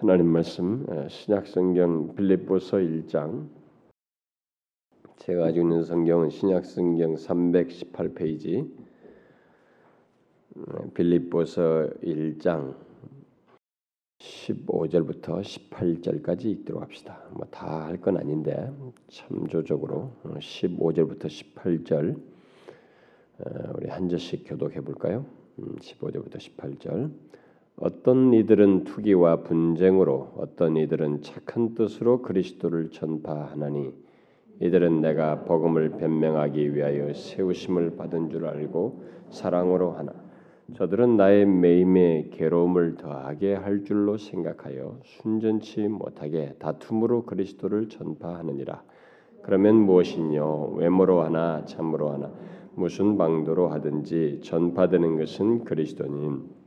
[0.00, 3.48] 하나님 말씀 신약 성경 빌립보서 1장
[5.16, 8.70] 제가 가지고 있는 성경은 신약 성경 318페이지
[10.94, 12.76] 빌립보서 1장
[14.20, 17.28] 15절부터 18절까지 읽도록 합시다.
[17.32, 18.72] 뭐 다 할 건 아닌데
[19.08, 22.20] 참조적으로 15절부터 18절
[23.74, 25.26] 우리 한 절씩 교독해 볼까요?
[25.58, 27.10] 15절부터 18절
[27.80, 33.92] 어떤 이들은 투기와 분쟁으로 어떤 이들은 착한 뜻으로 그리스도를 전파하나니
[34.60, 40.12] 이들은 내가 복음을 변명하기 위하여 세우심을 받은 줄 알고 사랑으로 하나.
[40.74, 48.82] 저들은 나의 매임에 괴로움을 더하게 할 줄로 생각하여 순전치 못하게 다툼으로 그리스도를 전파하느니라.
[49.42, 50.74] 그러면 무엇이뇨?
[50.76, 52.32] 외모로 하나 참으로 하나?
[52.74, 56.57] 무슨 방도로 하든지 전파되는 것은 그리스도님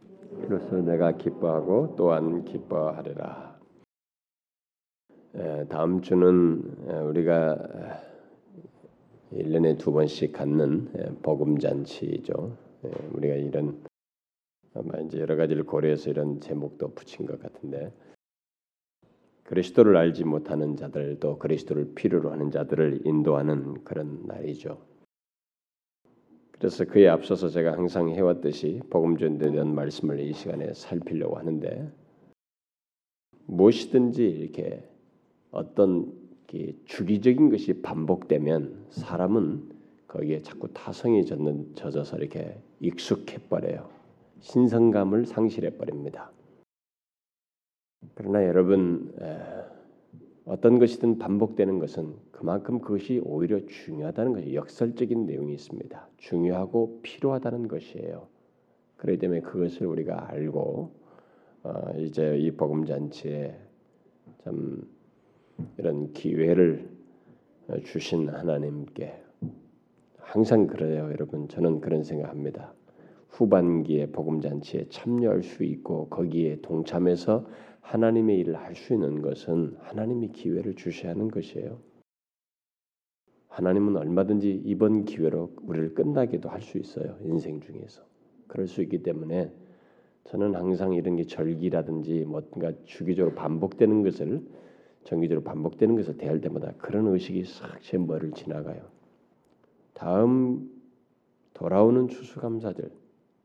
[0.43, 3.59] 이로써 내가 기뻐하고 또한 기뻐하리라.
[5.69, 6.61] 다음 주는
[7.09, 7.57] 우리가
[9.33, 12.57] 1년에 두 번씩 갖는 복음 잔치죠.
[13.13, 13.81] 우리가 이런
[14.73, 17.93] 아마 이제 여러 가지를 고려해서 이런 제목도 붙인 것 같은데
[19.43, 24.90] 그리스도를 알지 못하는 자들 또 그리스도를 필요로 하는 자들을 인도하는 그런 날이죠.
[26.61, 31.91] 그래서 그에 앞서서 제가 항상 해왔듯이 복음 전도에 대한 말씀을 이 시간에 살피려고 하는데
[33.47, 34.87] 무엇이든지 이렇게
[35.49, 36.13] 어떤
[36.85, 39.71] 주기적인 것이 반복되면 사람은
[40.07, 43.89] 거기에 자꾸 타성이 젖는 젖어서 이렇게 익숙해 버려요.
[44.41, 46.31] 신성감을 상실해 버립니다.
[48.13, 49.11] 그러나 여러분
[50.45, 56.07] 어떤 것이든 반복되는 것은 그만큼 그것이 오히려 중요하다는 것이 역설적인 내용이 있습니다.
[56.17, 58.27] 중요하고 필요하다는 것이에요.
[58.97, 60.91] 그렇기 때문에 그것을 우리가 알고
[61.63, 63.55] 어, 이제 이 복음 잔치에
[64.43, 64.87] 참
[65.77, 66.89] 이런 기회를
[67.83, 69.13] 주신 하나님께
[70.17, 71.47] 항상 그래요, 여러분.
[71.47, 72.73] 저는 그런 생각합니다.
[73.29, 77.45] 후반기에 복음 잔치에 참여할 수 있고 거기에 동참해서
[77.81, 81.79] 하나님의 일을 할 수 있는 것은 하나님이 기회를 주셔야 하는 것이에요.
[83.49, 87.17] 하나님은 얼마든지 이번 기회로 우리를 끝나게도 할 수 있어요.
[87.21, 88.01] 인생 중에서.
[88.47, 89.51] 그럴 수 있기 때문에
[90.25, 94.41] 저는 항상 이런 게 절기라든지 뭔가 주기적으로 반복되는 것을
[95.03, 98.81] 정기적으로 반복되는 것을 대할 때마다 그런 의식이 싹 제 머리를 지나가요.
[99.93, 100.69] 다음
[101.53, 102.91] 돌아오는 추수감사절,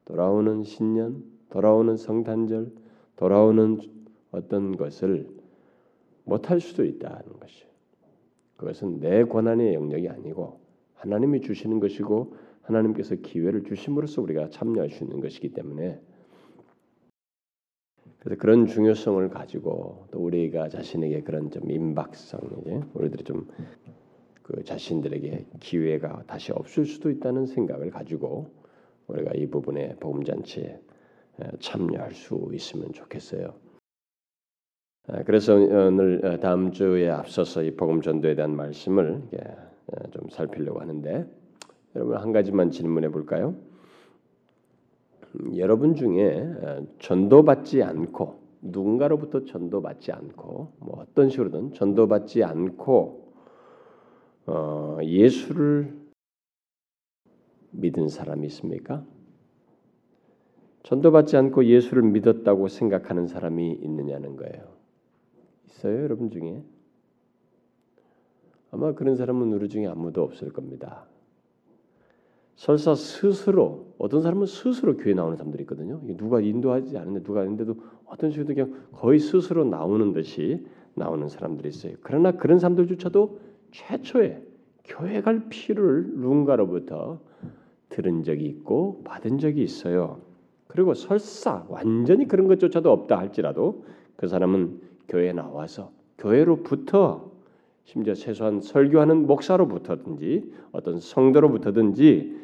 [0.04, 2.70] 돌아오는 신년, 돌아오는 성탄절,
[3.16, 3.78] 돌아오는
[4.36, 5.28] 어떤 것을
[6.24, 7.70] 못할 수도 있다는 것이에요.
[8.56, 10.60] 그것은 내 권한의 영역이 아니고
[10.94, 16.00] 하나님이 주시는 것이고 하나님께서 기회를 주심으로써 우리가 참여할 수 있는 것이기 때문에
[18.18, 23.46] 그래서 그런 중요성을 가지고 또 우리가 자신에게 그런 좀 임박성 이제 우리들이 좀
[24.46, 28.48] 그 자신들에게 기회가 다시 없을 수도 있다는 생각을 가지고
[29.08, 30.78] 우리가 이 부분에 복음 잔치에
[31.58, 33.54] 참여할 수 있으면 좋겠어요.
[35.08, 40.80] 아, 그래서 오늘 어, 다음 주에 앞서서 이 복음 전도에 대한 말씀을 어, 좀 살피려고
[40.80, 41.24] 하는데
[41.94, 43.54] 여러분 한 가지만 질문해 볼까요?
[45.36, 53.32] 음, 여러분 중에 어, 전도받지 않고 누군가로부터 전도받지 않고 뭐 어떤 식으로든 전도받지 않고
[54.46, 55.94] 어, 예수를
[57.70, 59.04] 믿은 사람이 있습니까?
[60.82, 64.75] 전도받지 않고 예수를 믿었다고 생각하는 사람이 있느냐는 거예요.
[65.76, 66.62] 있어요, 여러분 중에?
[68.70, 71.06] 아마 그런 사람은 우리 중에 아무도 없을 겁니다.
[72.56, 76.00] 설사 스스로 어떤 사람은 스스로 교회 나오는 사람들이 있거든요.
[76.16, 77.76] 누가 인도하지 않는데 누가 있는데도
[78.06, 81.94] 어떤 식으로 그냥 거의 스스로 나오는 듯이 나오는 사람들이 있어요.
[82.00, 83.38] 그러나 그런 사람들조차도
[83.72, 84.42] 최초에
[84.84, 87.20] 교회 갈 필요를 누군가로부터
[87.90, 90.20] 들은 적이 있고 받은 적이 있어요.
[90.66, 93.84] 그리고 설사 완전히 그런 것조차도 없다 할지라도
[94.16, 97.30] 그 사람은 교회에 나와서 교회로부터
[97.84, 102.36] 심지어 최소한 설교하는 목사로부터든지 어떤 성도로부터든지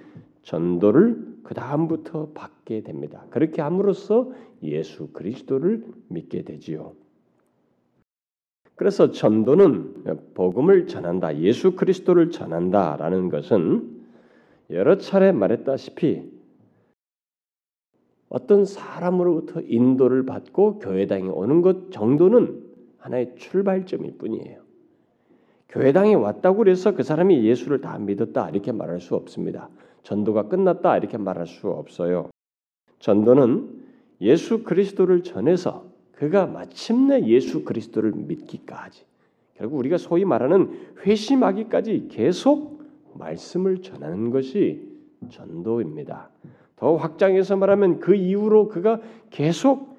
[0.42, 3.24] 전도를 그 다음부터 받게 됩니다.
[3.30, 4.30] 그렇게 함으로써
[4.62, 6.92] 예수 그리스도를 믿게 되지요.
[8.76, 14.02] 그래서 전도는 복음을 전한다, 예수 그리스도를 전한다라는 것은
[14.70, 16.41] 여러 차례 말했다시피
[18.32, 22.62] 어떤 사람으로부터 인도를 받고 교회당에 오는 것 정도는
[22.96, 24.62] 하나의 출발점일 뿐이에요.
[25.68, 29.68] 교회당에 왔다고 그래서 그 사람이 예수를 다 믿었다 이렇게 말할 수 없습니다.
[30.02, 32.30] 전도가 끝났다 이렇게 말할 수 없어요.
[33.00, 33.68] 전도는
[34.22, 39.04] 예수 그리스도를 전해서 그가 마침내 예수 그리스도를 믿기까지
[39.56, 40.70] 결국 우리가 소위 말하는
[41.04, 42.82] 회심하기까지 계속
[43.12, 44.88] 말씀을 전하는 것이
[45.28, 46.30] 전도입니다.
[46.82, 49.00] 더 확장해서 말하면 그 이후로 그가
[49.30, 49.96] 계속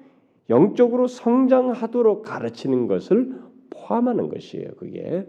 [0.50, 3.40] 영적으로 성장하도록 가르치는 것을
[3.70, 4.72] 포함하는 것이에요.
[4.76, 5.26] 그게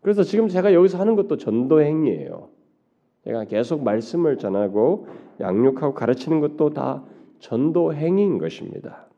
[0.00, 2.50] 그래서 지금 제가 여기서 하는 것도 전도 행위예요.
[3.24, 5.08] 제가 계속 말씀을 전하고
[5.40, 7.02] 양육하고 가르치는 것도 다
[7.40, 9.08] 전도 행위인 것입니다.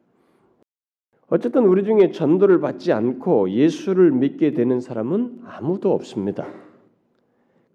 [1.28, 6.46] 어쨌든 우리 중에 전도를 받지 않고 예수를 믿게 되는 사람은 아무도 없습니다.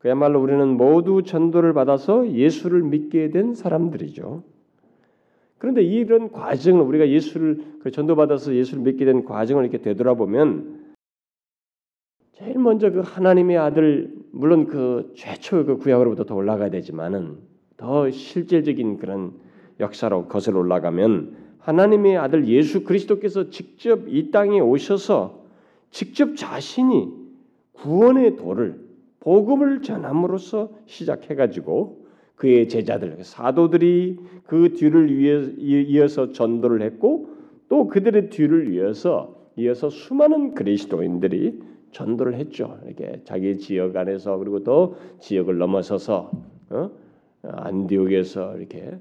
[0.08, 4.42] 그야말로 우리는 모두 전도를 받아서 예수를 믿게 된 사람들이죠.
[5.58, 10.96] 그런데 이런 과정을 우리가 예수를 그 전도받아서 예수를 믿게 된 과정을 이렇게 되돌아보면
[12.32, 17.40] 제일 먼저 그 하나님의 아들 물론 그 최초 그 구약으로부터 더 올라가야 되지만은
[17.76, 19.34] 더 실제적인 그런
[19.82, 25.44] 역사로 거슬러 올라가면 하나님의 아들 예수 그리스도께서 직접 이 땅에 오셔서
[25.92, 27.12] 직접 자신이
[27.74, 28.87] 구원의 도를
[29.20, 32.06] 복음을 전함으로써 시작해 가지고
[32.36, 35.10] 그의 제자들 사도들이 그 뒤를
[35.60, 37.30] 이어서 전도를 했고
[37.68, 41.60] 또 그들의 뒤를 이어서 이어서 수많은 그리스도인들이
[41.92, 42.80] 전도를 했죠.
[42.86, 46.32] 이렇게 자기 지역 안에서 그리고 또 지역을 넘어서서
[46.70, 46.92] 어?
[47.42, 49.00] 안디옥에서 이렇게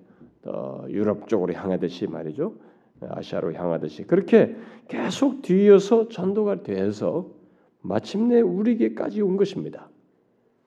[0.88, 2.54] 유럽 쪽으로 향하듯이 말이죠.
[3.00, 4.56] 아시아로 향하듯이 그렇게
[4.88, 7.28] 계속 뒤이어서 전도가 돼서
[7.82, 9.90] 마침내 우리에게까지 온 것입니다.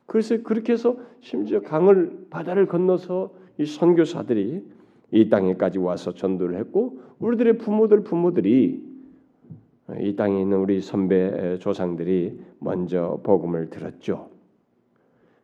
[0.09, 3.29] 그래서 그렇게 해서 심지어 강을 바다를 건너서
[3.59, 4.63] 이 선교사들이
[5.11, 8.83] 이 땅에까지 와서 전도를 했고 우리들의 부모들 부모들이
[10.01, 14.29] 이 땅에 있는 우리 선배 조상들이 먼저 복음을 들었죠.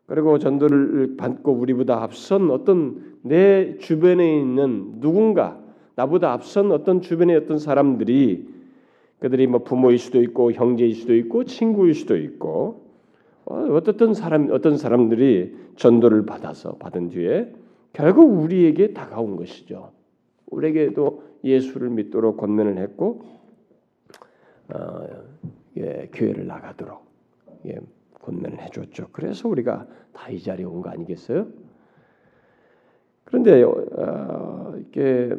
[0.08, 5.60] 그리고 전도를 받고 우리보다 앞선 어떤 내 주변에 있는 누군가
[5.96, 8.48] 나보다 앞선 어떤 주변의 어떤 사람들이
[9.20, 12.85] 그들이 뭐 부모일 수도 있고 형제일 수도 있고 친구일 수도 있고
[13.46, 17.54] 어, 어떤 사람 어떤 사람들이 전도를 받아서 받은 뒤에
[17.94, 19.92] 결국 우리에게 다가온 것이죠.
[20.48, 23.22] 우리에게도 예수를 믿도록 권면을 했고
[24.74, 25.08] 어,
[25.78, 27.06] 예, 교회를 나가도록
[27.68, 27.78] 예,
[28.22, 29.10] 권면을 해줬죠.
[29.12, 31.48] 그래서 우리가 다 이 자리에 온 거 아니겠어요?
[33.26, 35.36] 그런데 어, 이게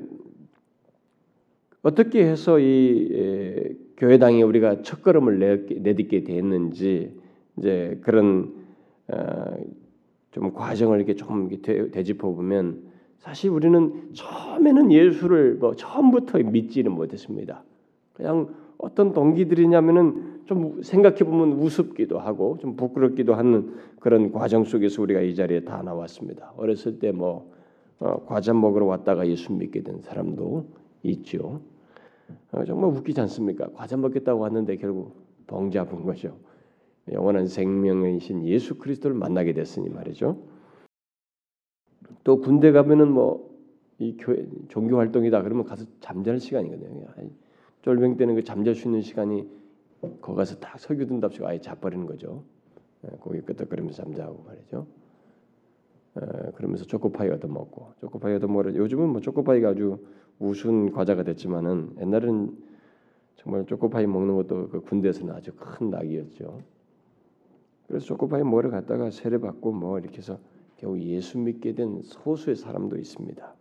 [1.82, 5.38] 어떻게 해서 이 예, 교회당에 우리가 첫 걸음을
[5.82, 7.18] 내딛게 됐는지
[7.58, 8.54] 이제 그런
[9.08, 9.56] 어,
[10.30, 12.82] 좀 과정을 이렇게 조금 되짚어 보면
[13.18, 17.64] 사실 우리는 처음에는 예수를 뭐 처음부터 믿지는 못했습니다.
[18.12, 25.20] 그냥 어떤 동기들이냐면은 좀 생각해 보면 우습기도 하고 좀 부끄럽기도 하는 그런 과정 속에서 우리가
[25.20, 26.52] 이 자리에 다 나왔습니다.
[26.56, 27.50] 어렸을 때뭐
[27.98, 30.66] 어, 과자 먹으러 왔다가 예수 믿게 된 사람도
[31.04, 31.60] 있죠.
[32.52, 33.68] 어, 정말 웃기지 않습니까?
[33.74, 35.16] 과자 먹겠다고 왔는데 결국
[35.46, 36.36] 병 잡은 거죠.
[37.12, 40.42] 영원한 생명이신 예수 그리스도를 만나게 됐으니 말이죠.
[42.24, 43.56] 또 군대 가면은 뭐
[43.98, 47.06] 이 교회 종교 활동이다 그러면 가서 잠자는 시간이거든요.
[47.82, 49.48] 쫄병 때는 그 잠잘 수 있는 시간이
[50.20, 52.44] 거기 가서 딱 석유 든답시고 아예 자버리는 거죠.
[53.20, 54.86] 고기 예, 끄덕거리면서 잠자고 말이죠.
[56.20, 59.98] 예, 그러면서 초코파이 얻어 먹고 초코파이 얻어 먹으 요즘은 뭐 초코파이가 아주
[60.38, 62.58] 우스운 과자가 됐지만은 옛날에는
[63.36, 66.60] 정말 초코파이 먹는 것도 그 군대에서는 아주 큰 낙이었죠.
[67.86, 70.38] 그래서 초코파이 먹으러 갔다가 세례 받고 뭐 이렇게 해서
[70.76, 73.54] 겨우 예수 믿게 된 소수의 사람도 있습니다.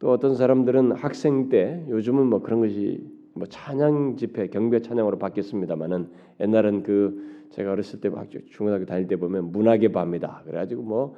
[0.00, 6.08] 또 어떤 사람들은 학생 때 요즘은 뭐 그런 것이 뭐 찬양 집회 경배 찬양으로 바뀌었습니다만은
[6.40, 8.10] 옛날은 그 제가 어렸을 때
[8.46, 11.16] 중고등학교 다닐 때 보면 문학의 밤이다 그래가지고 뭐,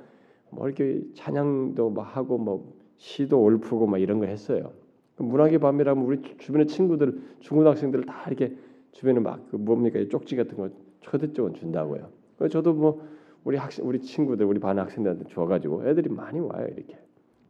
[0.51, 4.73] 뭐 이렇게 찬양도 막 하고 뭐 시도 옳프고 막 이런 거 했어요.
[5.17, 8.55] 그 문학의 밤이라면 우리 주변의 친구들 중고등학생들 다 이렇게
[8.93, 10.69] 주변에 막 그 뭡니까 쪽지 같은 거
[11.05, 12.09] 초대적은 준다고요.
[12.51, 13.07] 저도 뭐
[13.45, 16.99] 우리 학생 우리 친구들 우리 반 학생들한테 줘가지고 애들이 많이 와요 이렇게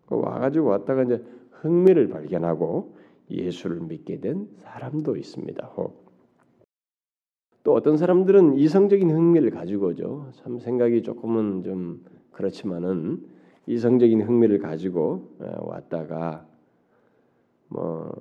[0.09, 2.97] 와가지고 왔다가 이제 흥미를 발견하고
[3.31, 5.67] 예수를 믿게 된 사람도 있습니다.
[5.77, 6.05] 혹.
[7.63, 10.31] 또 어떤 사람들은 이성적인 흥미를 가지고죠.
[10.35, 13.25] 참 생각이 조금은 좀 그렇지만은
[13.67, 16.47] 이성적인 흥미를 가지고 왔다가
[17.69, 18.13] 뭐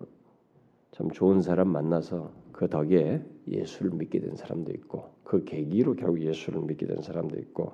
[0.94, 6.62] 참 좋은 사람 만나서 그 덕에 예수를 믿게 된 사람도 있고 그 계기로 결국 예수를
[6.62, 7.74] 믿게 된 사람도 있고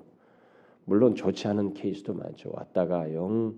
[0.85, 2.51] 물론 좋지 않은 케이스도 많죠.
[2.53, 3.57] 왔다가 영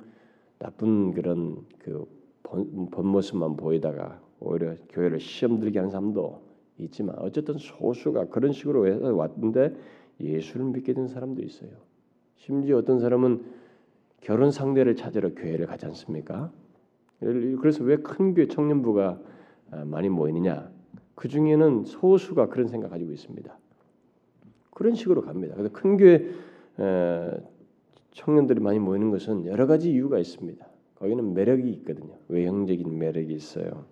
[0.57, 2.07] 나쁜 그런 그
[2.41, 6.41] 본, 본 모습만 보이다가 오히려 교회를 시험 들게 하는 사람도
[6.79, 9.75] 있지만 어쨌든 소수가 그런 식으로 왔는데
[10.19, 11.69] 예수를 믿게 된 사람도 있어요.
[12.37, 13.45] 심지어 어떤 사람은
[14.21, 16.51] 결혼 상대를 찾으러 교회를 가지 않습니까?
[17.19, 19.21] 그래서 왜 큰 교회 청년부가
[19.69, 20.71] 아, 많이 모이느냐?
[21.13, 23.61] 그 중에는 소수가 그런 생각 가지고 있습니다.
[24.71, 25.55] 그런 식으로 갑니다.
[25.55, 26.31] 그래서 큰 교회
[28.11, 30.65] 청년들이 많이 모이는 것은 여러 가지 이유가 있습니다.
[30.95, 32.13] 거기는 매력이 있거든요.
[32.27, 33.85] 외형적인 매력이 있어요.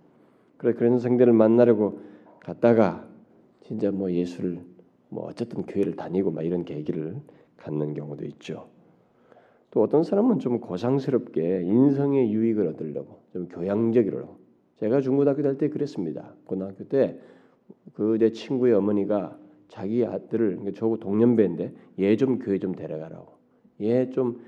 [0.57, 1.99] 그래 그런 성들을 만나려고
[2.39, 3.07] 갔다가
[3.61, 4.59] 진짜 뭐 예수를
[5.09, 7.17] 뭐 어쨌든 교회를 다니고 막 이런 계기를
[7.57, 8.67] 갖는 경우도 있죠.
[9.71, 14.37] 또 어떤 사람은 좀 고상스럽게 인성의 유익을 얻으려고 좀 교양적으로
[14.77, 16.33] 제가 중고등학교 다닐 때 그랬습니다.
[16.45, 17.19] 고등학교 때
[17.93, 19.37] 그 내 친구의 어머니가
[19.69, 23.27] 자기 아들을 그러니까 저하고 동년배인데 얘 좀 교회 좀 데려가라고
[23.81, 24.41] 얘 좀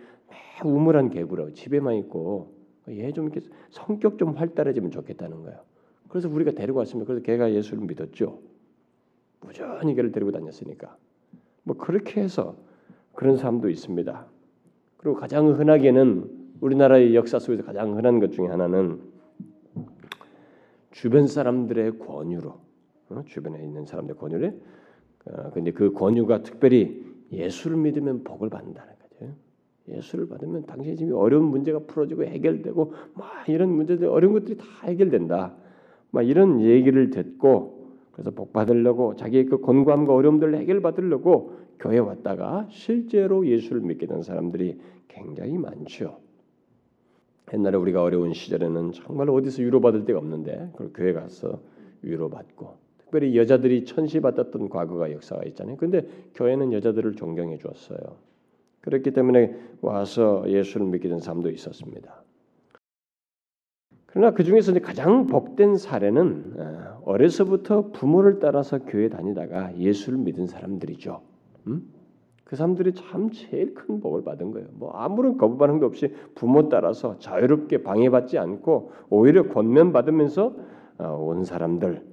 [0.63, 2.53] 우물한 개구라고 집에만 있고
[2.89, 5.59] 얘 좀 이렇게 성격 좀 활달해지면 좋겠다는 거예요.
[6.09, 7.07] 그래서 우리가 데리고 왔습니다.
[7.07, 8.39] 그래서 걔가 예수를 믿었죠.
[9.41, 10.97] 무전히 걔를 데리고 다녔으니까
[11.63, 12.55] 뭐 그렇게 해서
[13.13, 14.25] 그런 사람도 있습니다.
[14.97, 16.29] 그리고 가장 흔하게는
[16.61, 18.99] 우리나라의 역사 속에서 가장 흔한 것 중에 하나는
[20.91, 22.59] 주변 사람들의 권유로
[23.09, 23.23] 어?
[23.25, 24.53] 주변에 있는 사람들의 권유를 어,
[25.53, 29.33] 근데 그 권유가 특별히 예수를 믿으면 복을 받는다는 거죠.
[29.87, 35.55] 예수를 받으면 당신이 지금 어려운 문제가 풀어지고 해결되고 막 이런 문제들 어려운 것들이 다 해결된다.
[36.11, 43.47] 막 이런 얘기를 듣고 그래서 복 받으려고 자기의 그 권고함과 어려움들을 해결받으려고 교회 왔다가 실제로
[43.47, 46.19] 예수를 믿게 된 사람들이 굉장히 많죠.
[47.53, 51.59] 옛날에 우리가 어려운 시절에는 정말 어디서 위로받을 데가 없는데 그 교회 가서
[52.01, 52.80] 위로받고
[53.11, 55.75] 특별히 여자들이 천시받았던 과거가 역사가 있잖아요.
[55.75, 57.99] 근데 교회는 여자들을 존경해 주었어요.
[58.79, 62.23] 그렇기 때문에 와서 예수를 믿게 된 사람도 있었습니다.
[64.05, 71.21] 그러나 그 중에서 가장 복된 사례는 어, 어려서부터 부모를 따라서 교회 다니다가 예수를 믿은 사람들이죠.
[71.67, 71.83] 음?
[72.45, 74.67] 그 사람들이 참 제일 큰 복을 받은 거예요.
[74.73, 80.55] 뭐 아무런 거부 반응도 없이 부모 따라서 자유롭게 방해받지 않고 오히려 권면 받으면서
[80.97, 82.10] 어, 온 사람들.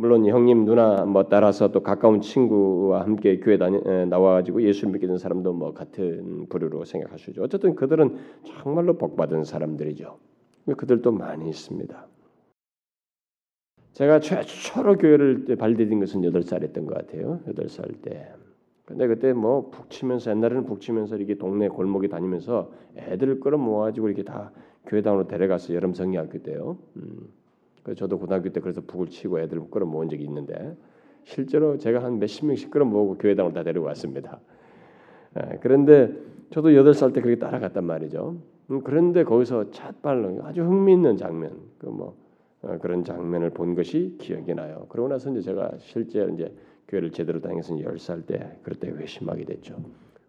[0.00, 5.18] 물론 형님 누나 뭐 따라서 또 가까운 친구와 함께 교회 다니 나와가지고 예수를 믿게 된
[5.18, 7.42] 사람도 뭐 같은 부류로 생각하시죠.
[7.42, 10.16] 어쨌든 그들은 정말로 복 받은 사람들이죠.
[10.74, 12.06] 그들도 많이 있습니다.
[13.92, 17.40] 제가 최초로 교회를 발디딘 것은 여덟 살이었던 것 같아요.
[17.46, 18.32] 여덟 살 때.
[18.86, 24.50] 근데 그때 뭐 북치면서 옛날에는 북치면서 이렇게 동네 골목에 다니면서 애들을 끌어 모아가지고 이렇게 다
[24.86, 26.78] 교회당으로 데려가서 여름 성리학교 때요.
[26.96, 27.39] 음.
[27.82, 30.76] 그 저도 고등학교 때 그래서 북을 치고 애들을 끌어 모은 적이 있는데
[31.24, 34.40] 실제로 제가 한 몇십 명씩 끌어 모으고 교회당으로 다 데리고 왔습니다.
[35.36, 36.12] 예, 그런데
[36.50, 38.36] 저도 여덟 살 때 그렇게 따라갔단 말이죠.
[38.70, 42.16] 음, 그런데 거기서 찻발로 아주 흥미있는 장면, 그뭐
[42.62, 44.86] 어, 그런 장면을 본 것이 기억이 나요.
[44.88, 46.52] 그러고 나서 이제 제가 실제 이제
[46.88, 49.76] 교회를 제대로 다녀서 10살 때 그때 회심하게 됐죠.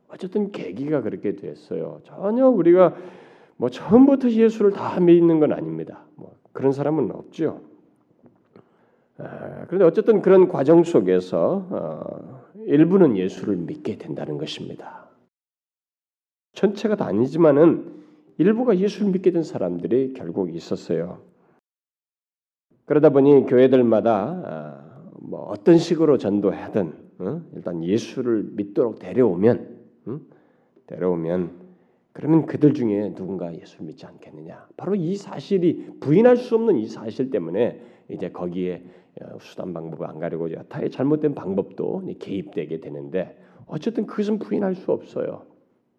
[0.10, 2.02] 어쨌든 계기가 그렇게 됐어요.
[2.04, 2.96] 전혀 우리가
[3.58, 6.06] 뭐 처음부터 예수를 다 믿는 건 아닙니다.
[6.16, 7.62] 뭐 그런 사람은 없죠.
[9.18, 15.10] 아, 그런데 어쨌든 그런 과정 속에서 어, 일부는 예수를 믿게 된다는 것입니다.
[16.54, 18.02] 전체가 다 아니지만은
[18.38, 21.22] 일부가 예수를 믿게 된 사람들이 결국 있었어요.
[22.86, 27.42] 그러다 보니 교회들마다 아, 뭐 어떤 식으로 전도하든 어?
[27.54, 30.22] 일단 예수를 믿도록 데려오면 응?
[30.88, 31.52] 데려오면
[32.14, 34.68] 그러면 그들 중에 누군가 예수를 믿지 않겠느냐?
[34.76, 38.84] 바로 이 사실이 부인할 수 없는 이 사실 때문에 이제 거기에
[39.22, 43.38] 어, 수단 방법을 안 가리고 여타의 잘못된 방법도 개입되게 되는데
[43.68, 45.46] 어쨌든 그것은 부인할 수 없어요.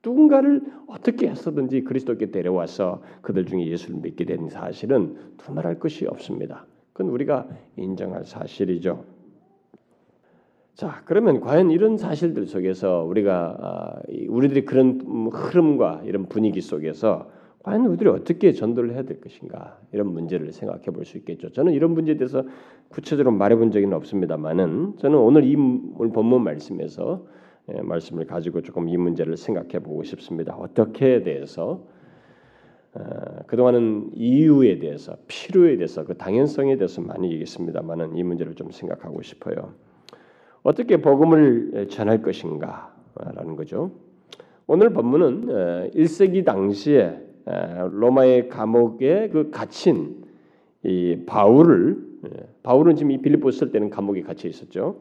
[0.05, 6.67] 누군가를 어떻게 해서든지 그리스도께 데려와서 그들 중에 예수를 믿게 된 사실은 두말할 것이 없습니다.
[6.93, 9.05] 그건 우리가 인정할 사실이죠.
[10.75, 15.01] 자, 그러면 과연 이런 사실들 속에서 우리가 아, 우리들이 그런
[15.33, 17.31] 흐름과 이런 분위기 속에서
[17.63, 21.53] 과연 우리들이 어떻게 전도를 해야 될 것인가 이런 문제를 생각해 볼 수 있겠죠.
[21.53, 22.43] 저는 이런 문제에 대해서
[22.89, 27.27] 구체적으로 말해본 적은 없습니다만은 저는 오늘 이 본문 말씀에서
[27.73, 30.57] 예, 말씀을 가지고 조금 이 문제를 생각해 보고 싶습니다.
[30.57, 31.87] 어떻게 대해서
[32.95, 33.01] 어,
[33.47, 39.75] 그동안은 이유에 대해서 필요에 대해서 그 당연성에 대해서 많이 얘기했습니다만은 이 문제를 좀 생각하고 싶어요.
[40.63, 43.91] 어떻게 복음을 전할 것인가라는 거죠.
[44.67, 47.19] 오늘 본문은 1세기 당시에
[47.91, 50.23] 로마의 감옥에 그 갇힌
[50.85, 52.13] 이 바울을
[52.63, 55.01] 바울은 지금 이 빌립보 쓸 때는 감옥에 갇혀 있었죠.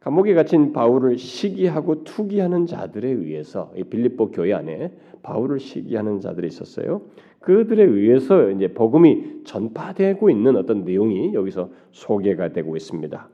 [0.00, 7.02] 감옥에 갇힌 바울을 시기하고 투기하는 자들에 의해서 이 빌립보 교회 안에 바울을 시기하는 자들이 있었어요.
[7.40, 13.28] 그들에 의해서 이제 복음이 전파되고 있는 어떤 내용이 여기서 소개가 되고 있습니다.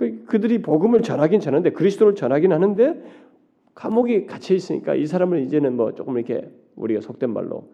[0.00, 3.02] 그, 그들이 복음을 전하긴 전하는데 그리스도를 전하긴 하는데
[3.74, 7.68] 감옥에 갇혀 있으니까 이 사람을 이제는 뭐 조금 이렇게 우리가 속된 말로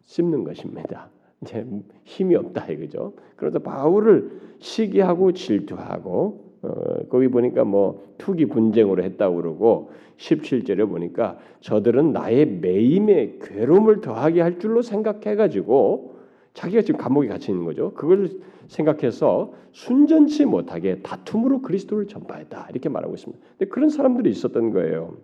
[0.00, 1.10] 씹는 것입니다.
[1.42, 1.66] 이제
[2.04, 3.12] 힘이 없다 이거죠.
[3.36, 6.68] 그래서 바울을 시기하고 질투하고 어,
[7.10, 14.58] 거기 보니까 뭐 투기 분쟁으로 했다고 그러고 17절에 보니까 저들은 나의 매임에 괴로움을 더하게 할
[14.58, 16.15] 줄로 생각해 가지고
[16.56, 17.92] 자기가 지금 감옥에 갇혀 있는 거죠.
[17.92, 18.30] 그걸
[18.68, 22.68] 생각해서 순전치 못하게 다툼으로 그리스도를 전파했다.
[22.70, 23.44] 이렇게 말하고 있습니다.
[23.50, 25.18] 근데 그런 사람들이 있었던 거예요.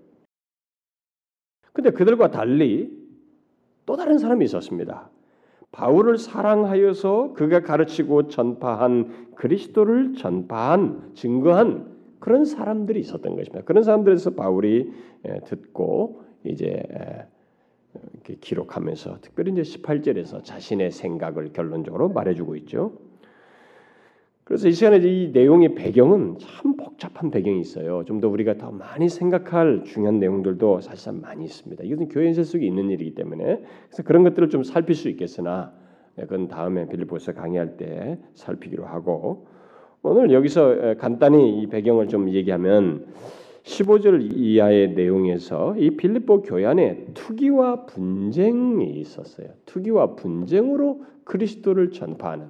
[1.73, 2.95] 근데 그들과 달리
[3.87, 5.11] 또 다른 사람이 있었습니다.
[5.73, 13.65] 바울을 사랑하여서 그가 가르치고 전파한 그리스도를 전파한 증거한 그런 사람들이 있었던 것입니다.
[13.65, 14.93] 그런 사람들에서 바울이
[15.47, 16.83] 듣고 이제
[18.13, 22.93] 이렇게 기록하면서 특별히 이제 18절에서 자신의 생각을 결론적으로 말해주고 있죠.
[24.45, 28.05] 그래서 이 시간에 이 내용의 배경은 참 복잡한 배경이 있어요.
[28.05, 31.85] 좀 더 우리가 더 많이 생각할 중요한 내용들도 사실상 많이 있습니다.
[31.85, 35.73] 이것은 교회 실 속에 있는 일이기 때문에 그래서 그런 것들을 좀 살필 수 있겠으나
[36.17, 39.47] 그건 다음에 빌립보서 강의할 때 살피기로 하고
[40.03, 43.07] 오늘 여기서 간단히 이 배경을 좀 얘기하면
[43.63, 49.49] 15절 이하의 내용에서 이 빌립보 교회 안에 투기와 분쟁이 있었어요.
[49.67, 52.49] 투기와 분쟁으로 그리스도를 전파하는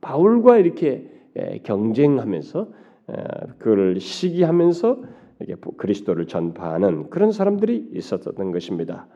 [0.00, 1.08] 바울과 이렇게
[1.62, 2.68] 경쟁하면서
[3.58, 5.02] 그를 시기하면서
[5.76, 9.06] 그리스도를 전파하는 그런 사람들이 있었던 것입니다.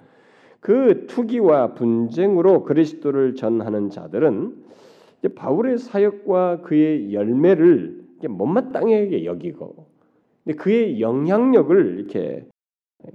[0.60, 4.54] 그 투기와 분쟁으로 그리스도를 전하는 자들은
[5.34, 9.90] 바울의 사역과 그의 열매를 못마땅하게 여기고
[10.58, 12.46] 그의 영향력을 이렇게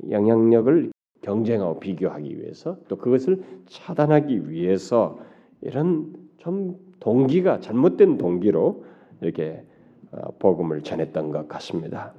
[0.10, 0.92] 영향력을
[1.22, 5.20] 경쟁하고 비교하기 위해서 또 그것을 차단하기 위해서
[5.62, 8.86] 이런 좀 동기가 잘못된 동기로
[9.22, 9.64] 이렇게
[10.12, 12.14] 어, 복음을 전했던 것 같습니다.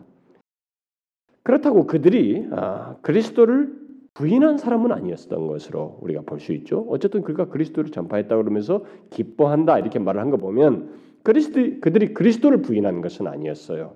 [1.42, 3.72] 그렇다고 그들이 아, 그리스도를
[4.14, 6.84] 부인한 사람은 아니었던 것으로 우리가 볼 수 있죠.
[6.90, 10.90] 어쨌든 그가 그리스도를 전파했다 그러면서 기뻐한다 이렇게 말을 한 거 보면
[11.22, 13.94] 그리스도 그들이 그리스도를 부인한 것은 아니었어요.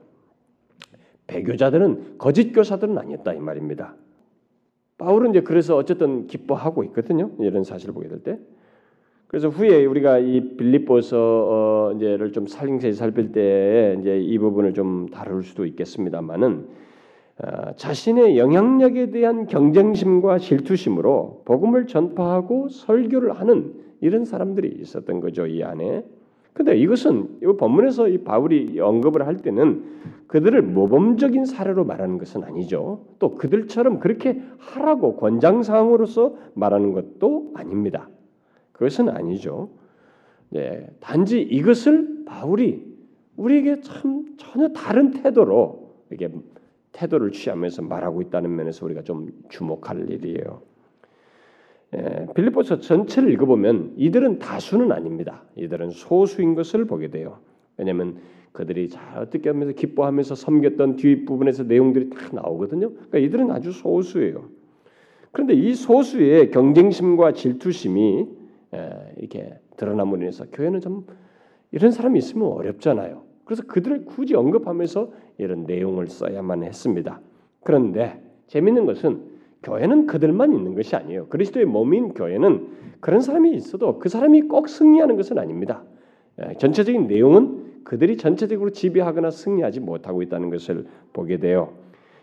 [1.32, 3.94] 배교자들은 거짓 교사들은 아니었다 이 말입니다.
[4.98, 7.30] 바울은 이제 그래서 어쨌든 기뻐하고 있거든요.
[7.40, 8.38] 이런 사실을 보게 될 때.
[9.26, 15.08] 그래서 후에 우리가 이 빌립보서 어 이제를 좀 살림세히 살필 때 이제 이 부분을 좀
[15.08, 16.68] 다룰 수도 있겠습니다만은
[17.38, 25.62] 어, 자신의 영향력에 대한 경쟁심과 질투심으로 복음을 전파하고 설교를 하는 이런 사람들이 있었던 거죠 이
[25.62, 26.04] 안에.
[26.52, 29.84] 근데 이것은 이 본문에서 이 바울이 언급을 할 때는
[30.26, 33.04] 그들을 모범적인 사례로 말하는 것은 아니죠.
[33.18, 38.08] 또 그들처럼 그렇게 하라고 권장 사항으로서 말하는 것도 아닙니다.
[38.72, 39.70] 그것은 아니죠.
[40.50, 42.84] 네, 단지 이것을 바울이
[43.36, 46.30] 우리에게 참 전혀 다른 태도로 이게
[46.92, 50.60] 태도를 취하면서 말하고 있다는 면에서 우리가 좀 주목할 일이에요.
[51.94, 55.44] 예, 빌립보서 전체를 읽어보면 이들은 다수는 아닙니다.
[55.56, 57.38] 이들은 소수인 것을 보게 돼요.
[57.76, 58.16] 왜냐하면
[58.52, 62.90] 그들이 잘 어떻게 하면서 기뻐하면서 섬겼던 뒷 부분에서 내용들이 다 나오거든요.
[62.90, 64.48] 그러니까 이들은 아주 소수예요.
[65.32, 68.26] 그런데 이 소수의 경쟁심과 질투심이
[69.16, 71.06] 이렇게 드러남으로 인해서 교회는 좀
[71.70, 73.22] 이런 사람이 있으면 어렵잖아요.
[73.44, 77.20] 그래서 그들을 굳이 언급하면서 이런 내용을 써야만 했습니다.
[77.62, 79.31] 그런데 재밌는 것은
[79.62, 81.26] 교회는 그들만 있는 것이 아니에요.
[81.26, 82.68] 그리스도의 몸인 교회는
[83.00, 85.82] 그런 사람이 있어도 그 사람이 꼭 승리하는 것은 아닙니다.
[86.58, 91.74] 전체적인 내용은 그들이 전체적으로 지배하거나 승리하지 못하고 있다는 것을 보게 돼요.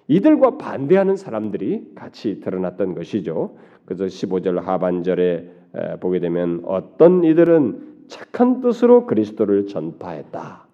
[0.07, 3.57] 이들과 반대하는 사람들이 같이 드러났던 것이죠.
[3.85, 5.49] 그래서 15절 하반절에
[5.99, 10.65] 보게 되면 어떤 이들은 착한 뜻으로 그리스도를 전파했다.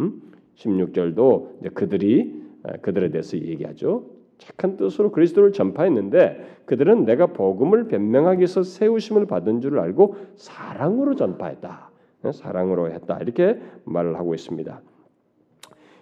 [0.00, 0.22] 음?
[0.56, 2.42] 16절도 그들이
[2.80, 4.17] 그들에 대해서 얘기하죠.
[4.38, 11.90] 착한 뜻으로 그리스도를 전파했는데 그들은 내가 복음을 변명하기 위해서 세우심을 받은 줄 알고 사랑으로 전파했다.
[12.32, 13.18] 사랑으로 했다.
[13.20, 14.80] 이렇게 말을 하고 있습니다.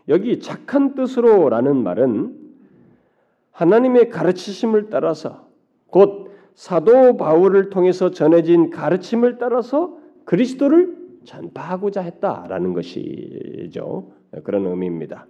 [0.08, 2.36] 여기 착한 뜻으로라는 말은
[3.50, 5.48] 하나님의 가르치심을 따라서
[5.88, 14.12] 곧 사도 바울을 통해서 전해진 가르침을 따라서 그리스도를 전파하고자 했다라는 것이죠.
[14.44, 15.26] 그런 의미입니다.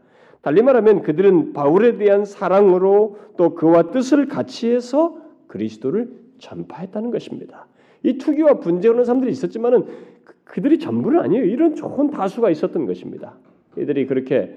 [0.46, 5.16] 달리 말하면 그들은 바울에 대한 사랑으로 또 그와 뜻을 같이 해서
[5.48, 7.66] 그리스도를 전파했다는 것입니다.
[8.04, 9.86] 이 투기와 분쟁하는 사람들이 있었지만은
[10.22, 11.44] 그, 그들이 전부는 아니에요.
[11.46, 13.34] 이런 좋은 다수가 있었던 것입니다.
[13.76, 14.56] 이들이 그렇게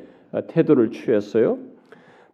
[0.49, 1.57] 태도를 취했어요.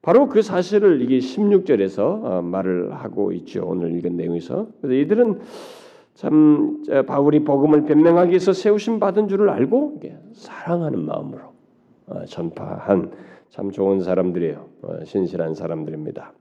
[0.01, 3.63] 바로 그 사실을 이게 16절에서 어, 말을 하고 있죠.
[3.65, 4.67] 오늘 읽은 내용에서.
[4.81, 5.39] 그래서 이들은
[6.13, 10.01] 참 바울이 복음을 변명하기 위해서 세우심 받은 줄을 알고
[10.33, 11.53] 사랑하는 마음으로
[12.07, 13.11] 어, 전파한
[13.55, 14.69] 참 좋은 사람들이에요.
[14.81, 16.33] 어, 신실한 사람들입니다.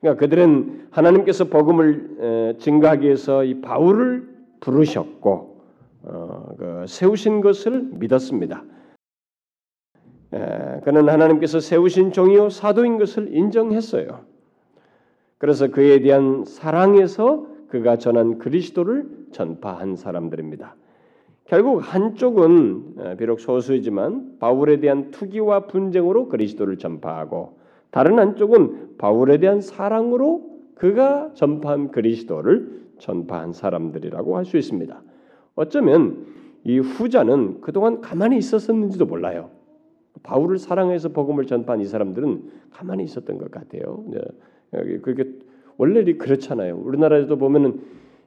[0.00, 4.28] 그러니까 그들은 하나님께서 복음을 증가하기 위해서 이 바울을
[4.58, 5.62] 부르셨고
[6.02, 8.64] 어, 그 세우신 것을 믿었습니다.
[10.32, 14.24] 에, 그는 하나님께서 세우신 종이요 사도인 것을 인정했어요.
[15.38, 20.74] 그래서 그에 대한 사랑에서 그가 전한 그리스도를 전파한 사람들입니다.
[21.50, 27.58] 결국 한쪽은 비록 소수이지만 바울에 대한 투기와 분쟁으로 그리스도를 전파하고
[27.90, 35.02] 다른 한쪽은 바울에 대한 사랑으로 그가 전파한 그리스도를 전파한 사람들이라고 할 수 있습니다.
[35.56, 36.24] 어쩌면
[36.62, 39.50] 이 후자는 그동안 가만히 있었었는지도 몰라요.
[40.22, 44.04] 바울을 사랑해서 복음을 전파한 이 사람들은 가만히 있었던 것 같아요.
[44.06, 44.20] 네.
[44.98, 45.24] 그렇게
[45.78, 46.76] 원래 그렇잖아요.
[46.76, 47.80] 우리나라에도 보면은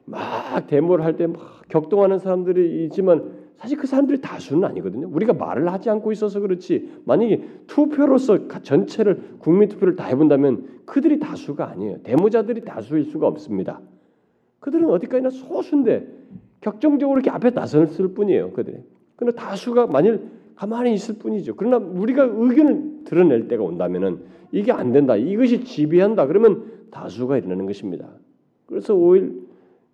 [0.06, 5.08] 막 데모를 할 때 막 격동하는 사람들이 있지만 사실 그 사람들이 다수는 아니거든요.
[5.10, 11.68] 우리가 말을 하지 않고 있어서 그렇지 만약에 투표로서 전체를 국민 투표를 다 해본다면 그들이 다수가
[11.70, 11.98] 아니에요.
[12.02, 13.80] 데모자들이 다수일 수가 없습니다.
[14.60, 16.06] 그들은 어디까지나 소수인데
[16.60, 18.52] 격정적으로 이렇게 앞에 나섰을 뿐이에요.
[18.52, 18.78] 그들이.
[19.16, 20.20] 그러나 다수가 만일
[20.56, 21.54] 가만히 있을 뿐이죠.
[21.56, 24.18] 그러나 우리가 의견을 드러낼 때가 온다면은
[24.52, 25.16] 이게 안 된다.
[25.16, 26.26] 이것이 지배한다.
[26.26, 28.08] 그러면 다수가 일어나는 것입니다.
[28.66, 29.43] 그래서 5일 그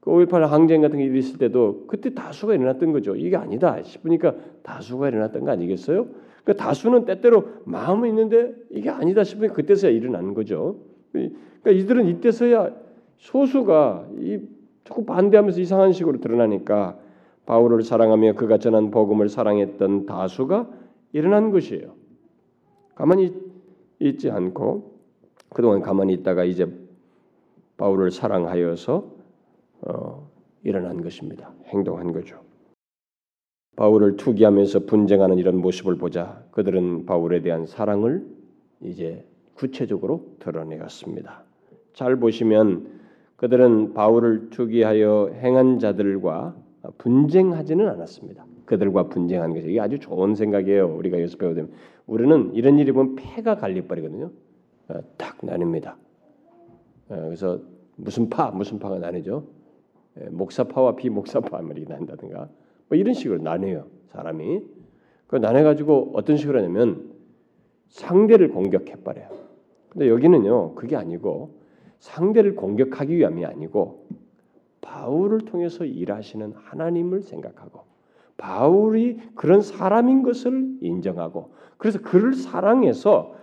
[0.03, 3.15] 5.18 항쟁 같은 게 있을 때도 그때 다수가 일어났던 거죠.
[3.17, 6.07] 이게 아니다 싶으니까 다수가 일어났던 거 아니겠어요?
[6.45, 10.77] 그 다수는 때때로 마음은 있는데 이게 아니다 싶으면 그때서야 일어나는 거죠.
[11.13, 12.71] 그러니까 이들은 이때서야
[13.19, 14.41] 소수가 이
[14.85, 16.99] 자꾸 반대하면서 이상한 식으로 드러나니까
[17.45, 20.69] 바울을 사랑하며 그가 전한 복음을 사랑했던 다수가
[21.13, 21.93] 일어난 것이에요.
[22.95, 23.35] 가만히
[23.99, 24.99] 있지 않고
[25.51, 26.67] 그동안 가만히 있다가 이제
[27.77, 29.20] 바울을 사랑하여서 어,
[30.63, 31.53] 일어난 것입니다.
[31.67, 32.41] 행동한 거죠.
[33.77, 38.27] 바울을 투기하면서 분쟁하는 이런 모습을 보자 그들은 바울에 대한 사랑을
[38.83, 41.45] 이제 구체적으로 드러내었습니다.
[41.95, 43.01] 잘 보시면
[43.37, 46.57] 그들은 바울을 투기하여 행한 자들과
[46.99, 48.45] 분쟁하지는 않았습니다.
[48.67, 50.95] 그들과 분쟁하는 것이 아주 좋은 생각이에요.
[50.95, 51.71] 우리가 여기서 배우면
[52.07, 54.31] 우리는 이런 일이 보면 패가 갈려버리거든요.
[54.89, 55.95] 어, 딱 나뉩니다.
[57.09, 57.61] 어, 그래서
[57.97, 59.45] 무슨 파 무슨 파가 나뉘죠.
[60.23, 62.49] 예, 목사파와 비목사파를 난다든가
[62.89, 64.63] 뭐 이런 식으로 나뉘어요 사람이
[65.27, 67.11] 그 나눠 가지고 어떤 식으로 하냐면
[67.89, 69.29] 상대를 공격해 버려요.
[69.89, 71.61] 근데 여기는요 그게 아니고
[71.99, 74.07] 상대를 공격하기 위함이 아니고
[74.81, 77.83] 바울을 통해서 일하시는 하나님을 생각하고
[78.37, 83.35] 바울이 그런 사람인 것을 인정하고 그래서 그를 사랑해서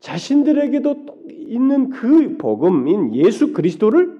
[0.00, 4.15] 자신들에게도 있는 그 복음인 예수 그리스도를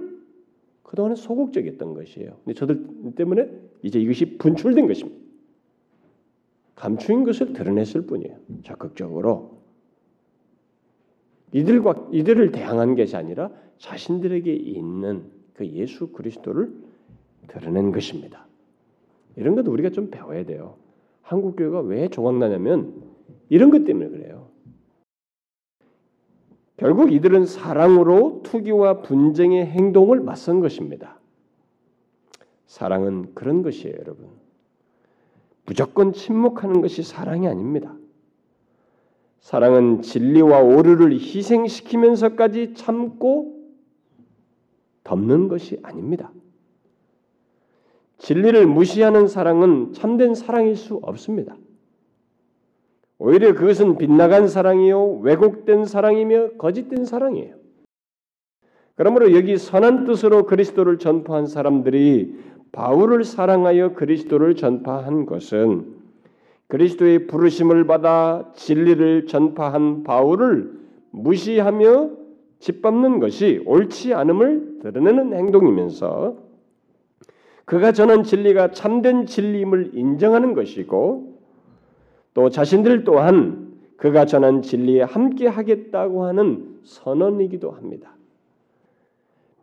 [0.96, 2.38] 그동안은 소극적이었던 것이에요.
[2.42, 3.50] 근데 저들 때문에
[3.82, 5.20] 이제 이것이 분출된 것입니다.
[6.74, 8.34] 감추인 것을 드러냈을 뿐이에요.
[8.64, 9.58] 적극적으로
[11.52, 16.72] 이들과 이들을 대항한 것이 아니라 자신들에게 있는 그 예수 그리스도를
[17.46, 18.46] 드러낸 것입니다.
[19.36, 20.76] 이런 것도 우리가 좀 배워야 돼요.
[21.20, 23.02] 한국 교회가 왜 조각나냐면
[23.50, 24.35] 이런 것 때문에 그래요.
[26.76, 31.18] 결국 이들은 사랑으로 투기와 분쟁의 행동을 맞선 것입니다.
[32.66, 34.28] 사랑은 그런 것이에요, 여러분.
[35.64, 37.96] 무조건 침묵하는 것이 사랑이 아닙니다.
[39.40, 43.56] 사랑은 진리와 오류를 희생시키면서까지 참고
[45.04, 46.32] 덮는 것이 아닙니다.
[48.18, 51.56] 진리를 무시하는 사랑은 참된 사랑일 수 없습니다.
[53.18, 57.54] 오히려 그것은 빗나간 사랑이요 왜곡된 사랑이며 거짓된 사랑이에요.
[58.94, 62.34] 그러므로 여기 선한 뜻으로 그리스도를 전파한 사람들이
[62.72, 65.94] 바울을 사랑하여 그리스도를 전파한 것은
[66.68, 70.72] 그리스도의 부르심을 받아 진리를 전파한 바울을
[71.10, 72.10] 무시하며
[72.58, 76.36] 짓밟는 것이 옳지 않음을 드러내는 행동이면서
[77.64, 81.35] 그가 전한 진리가 참된 진리임을 인정하는 것이고
[82.36, 88.14] 또 자신들 또한 그가 전한 진리에 함께 하겠다고 하는 선언이기도 합니다.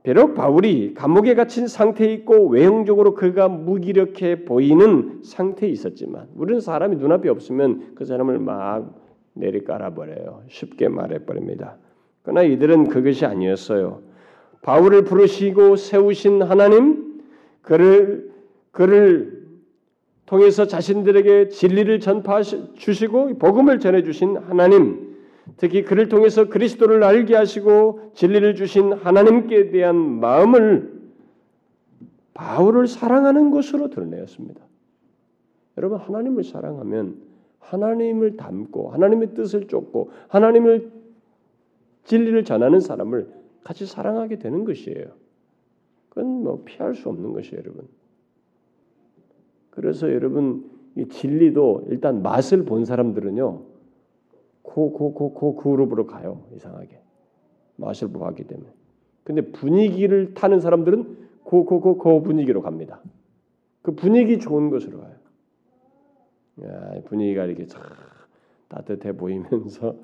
[0.02, 7.30] 비록 바울이 감옥에 갇힌 상태에 있고 외형적으로 그가 무기력해 보이는 상태에 있었지만 우리는 사람이 눈앞에
[7.30, 8.92] 없으면 그 사람을 막
[9.34, 10.42] 내리깔아 버려요.
[10.48, 11.78] 쉽게 말해 버립니다.
[12.24, 14.02] 그러나 이들은 그것이 아니었어요.
[14.64, 17.22] 바울을 부르시고 세우신 하나님
[17.62, 18.32] 그를
[18.72, 19.43] 그를
[20.26, 25.18] 통해서 자신들에게 진리를 전파 주시고 복음을 전해 주신 하나님,
[25.58, 30.94] 특히 그를 통해서 그리스도를 알게 하시고 진리를 주신 하나님께 대한 마음을
[32.34, 34.62] 바울을 사랑하는 것으로 드러내었습니다.
[35.78, 37.18] 여러분 하나님을 사랑하면
[37.60, 40.92] 하나님을 닮고 하나님의 뜻을 쫓고 하나님을
[42.06, 43.28] 진리를 전하는 사람을
[43.64, 45.06] 같이 사랑하게 되는 것이에요.
[46.10, 47.88] 그건 뭐 피할 수 없는 것이에요, 여러분.
[49.74, 53.64] 그래서 여러분 이 진리도 일단 맛을 본 사람들은요,
[54.62, 57.02] 고고고고 그룹으로 가요 이상하게
[57.78, 58.70] 맛을 보았기 때문에.
[59.24, 63.02] 근데 분위기를 타는 사람들은 고고고 고 분위기로 갑니다.
[63.82, 65.16] 그 분위기 좋은 곳으로 가요.
[66.66, 67.66] 야, 분위기가 이렇게
[68.68, 69.96] 따뜻해 보이면서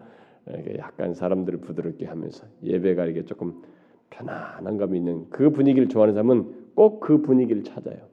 [0.80, 3.62] 약간 사람들을 부드럽게 하면서 예배가 이렇게 조금
[4.10, 8.10] 편안한 감이 있는 그 분위기를 좋아하는 사람은 꼭 그 분위기를 찾아요.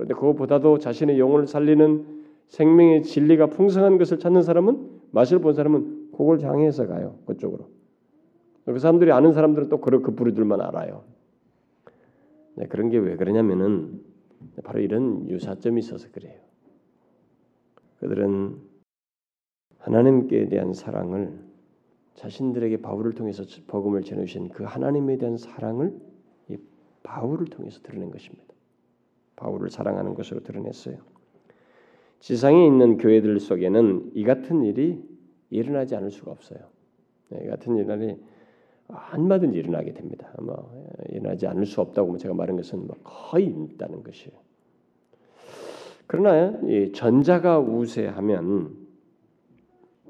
[0.00, 2.06] 그런데 그것보다도 자신의 영혼을 살리는
[2.46, 7.18] 생명의 진리가 풍성한 것을 찾는 사람은 맛을 본 사람은 그걸 향해서 가요.
[7.26, 7.68] 그쪽으로.
[8.64, 11.04] 그 사람들이 아는 사람들은 또 그런 그 부류들만 알아요.
[12.54, 14.00] 네, 그런 게 왜 그러냐면은
[14.64, 16.40] 바로 이런 유사점이 있어서 그래요.
[17.98, 18.56] 그들은
[19.80, 21.38] 하나님께 대한 사랑을
[22.14, 25.94] 자신들에게 바울을 통해서 복음을 전해주신 그 하나님에 대한 사랑을
[26.48, 26.56] 이
[27.02, 28.49] 바울을 통해서 드러낸 것입니다.
[29.40, 30.96] 바울을 사랑하는 것으로 드러냈어요.
[32.20, 35.02] 지상에 있는 교회들 속에는 이 같은 일이
[35.48, 36.58] 일어나지 않을 수가 없어요.
[37.30, 38.16] 네, 이 같은 일이
[38.88, 40.30] 한마든지 일어나게 됩니다.
[40.42, 44.36] 뭐 일어나지 않을 수 없다고 제가 말한 것은 뭐 거의 있다는 것이에요.
[46.06, 48.76] 그러나 이 전자가 우세하면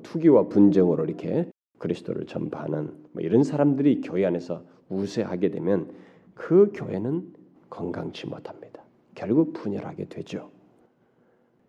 [0.03, 5.93] 투기와 분쟁으로 이렇게 그리스도를 전파하는 뭐 이런 사람들이 교회 안에서 우세하게 되면
[6.35, 7.35] 그 교회는
[7.69, 8.80] 건강치 못합니다.
[9.21, 10.51] 결국 분열하게 되죠.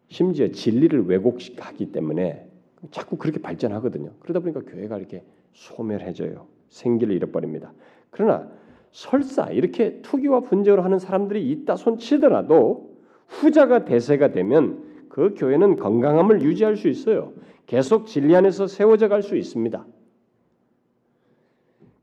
[0.07, 2.47] 심지어 진리를 왜곡하기 때문에
[2.91, 4.11] 자꾸 그렇게 발전하거든요.
[4.21, 6.47] 그러다 보니까 교회가 이렇게 소멸해져요.
[6.69, 7.73] 생기를 잃어버립니다.
[8.09, 8.49] 그러나
[8.91, 12.95] 설사 이렇게 투기와 분쟁을 하는 사람들이 있다 손치더라도
[13.27, 17.33] 후자가 대세가 되면 그 교회는 건강함을 유지할 수 있어요.
[17.65, 19.85] 계속 진리 안에서 세워져 갈 수 있습니다.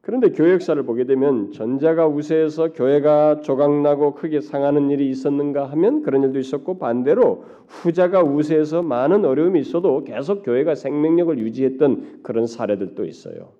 [0.09, 6.23] 그런데 교회 역사를 보게 되면 전자가 우세해서 교회가 조각나고 크게 상하는 일이 있었는가 하면 그런
[6.23, 13.53] 일도 있었고 반대로 후자가 우세해서 많은 어려움이 있어도 계속 교회가 생명력을 유지했던 그런 사례들도 있어요.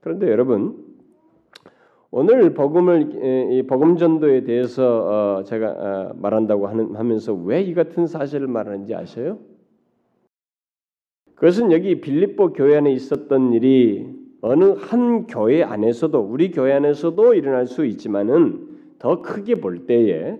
[0.00, 0.76] 그런데 여러분
[2.10, 8.46] 오늘 복음을 이 복음 전도에 대해서 어, 제가 어, 말한다고 하면서 왜 이 같은 사실을
[8.46, 9.38] 말하는지 아세요?
[11.34, 17.66] 그것은 여기 빌립보 교회 안에 있었던 일이 어느 한 교회 안에서도 우리 교회 안에서도 일어날
[17.66, 20.38] 수 있지만은 더 크게 볼 때에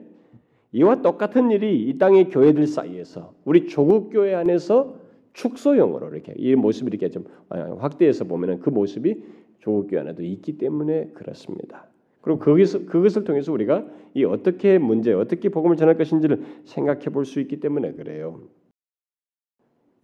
[0.73, 4.97] 이와 똑같은 일이 이 땅의 교회들 사이에서 우리 조국 교회 안에서
[5.35, 9.23] 축소형으로 이렇게 이 모습이 이렇게 좀 어, 확대해서 보면은 그 모습이
[9.61, 11.87] 조국 교회 안에도 있기 때문에 그렇습니다.
[12.23, 17.41] 그리고 거기서 그것을 통해서 우리가 이 어떻게 문제, 어떻게 복음을 전할 것인지를 생각해 볼 수
[17.41, 18.41] 있기 때문에 그래요.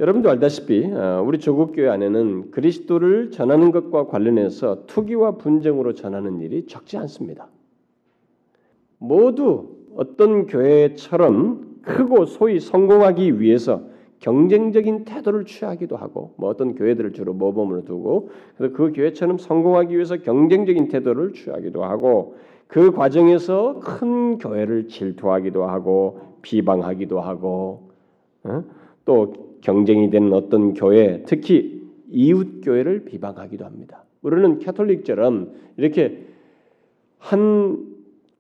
[0.01, 6.67] 여러분도 알다시피 어, 우리 조국 교회 안에는 그리스도를 전하는 것과 관련해서 투기와 분쟁으로 전하는 일이
[6.67, 7.49] 적지 않습니다.
[8.99, 13.83] 모두 어떤 교회처럼 크고 소위 성공하기 위해서
[14.21, 20.89] 경쟁적인 태도를 취하기도 하고 뭐 어떤 교회들을 주로 모범으로 두고 그 교회처럼 성공하기 위해서 경쟁적인
[20.89, 22.37] 태도를 취하기도 하고
[22.69, 27.91] 그 과정에서 큰 교회를 질투하기도 하고 비방하기도 하고
[28.45, 28.65] 어?
[29.05, 34.05] 또 경쟁이 되는 어떤 교회 특히 이웃 교회를 비방하기도 합니다.
[34.23, 36.25] 우리는 캐톨릭처럼 이렇게
[37.18, 37.87] 한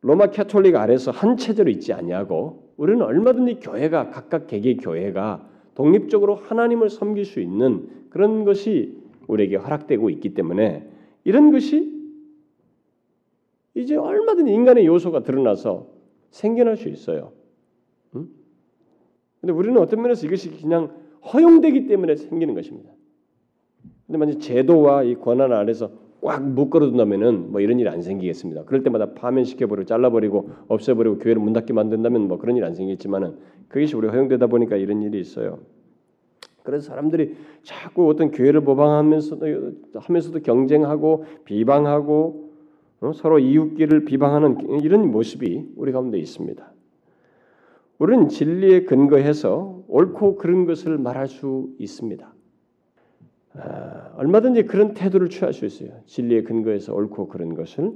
[0.00, 6.90] 로마 캐톨릭 아래서 한 체제로 있지 아니하고 우리는 얼마든지 교회가 각각 개개 교회가 독립적으로 하나님을
[6.90, 10.88] 섬길 수 있는 그런 것이 우리에게 허락되고 있기 때문에
[11.24, 11.98] 이런 것이
[13.74, 15.86] 이제 얼마든지 인간의 요소가 드러나서
[16.30, 17.32] 생겨날 수 있어요.
[18.16, 18.28] 응?
[19.40, 20.90] 근데 우리는 어떤 면에서 이것이 그냥
[21.32, 22.90] 허용되기 때문에 생기는 것입니다.
[24.06, 28.64] 근데 만약 제도와 이 권한 아래서 꽉 묶어둔다면은 뭐 이런 일이 안 생기겠습니다.
[28.64, 33.36] 그럴 때마다 파면시켜버리고 잘라버리고 없애버리고 교회를 문 닫게 만든다면 뭐 그런 일 안 생기겠지만은
[33.68, 35.60] 그것이 우리 허용되다 보니까 이런 일이 있어요.
[36.64, 39.46] 그래서 사람들이 자꾸 어떤 교회를 모방하면서도
[39.94, 42.48] 하면서도 경쟁하고 비방하고
[43.00, 43.12] 어?
[43.14, 46.72] 서로 이웃끼를 비방하는 이런 모습이 우리 가운데 있습니다.
[47.98, 52.34] 우리는 진리에 근거해서 옳고 그른 것을 말할 수 있습니다.
[53.54, 55.90] 아, 얼마든지 그런 태도를 취할 수 있어요.
[56.06, 57.92] 진리에 근거해서 옳고 그른 것을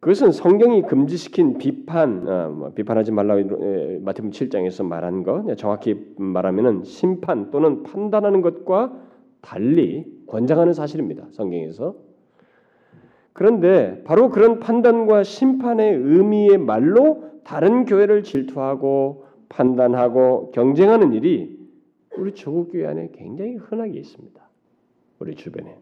[0.00, 7.52] 그것은 성경이 금지시킨 비판, 어, 뭐 비판하지 말라고 마태복음 7장에서 말한 것, 정확히 말하면은 심판
[7.52, 9.00] 또는 판단하는 것과
[9.42, 11.28] 달리 권장하는 사실입니다.
[11.30, 11.94] 성경에서.
[13.32, 21.58] 그런데 바로 그런 판단과 심판의 의미의 말로 다른 교회를 질투하고 판단하고 경쟁하는 일이
[22.16, 24.40] 우리 조국 교회 안에 굉장히 흔하게 있습니다.
[25.18, 25.78] 우리 주변에.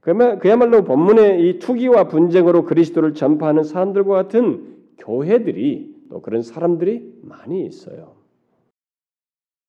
[0.00, 8.14] 그야말로 본문의 이 투기와 분쟁으로 그리스도를 전파하는 사람들과 같은 교회들이 또 그런 사람들이 많이 있어요.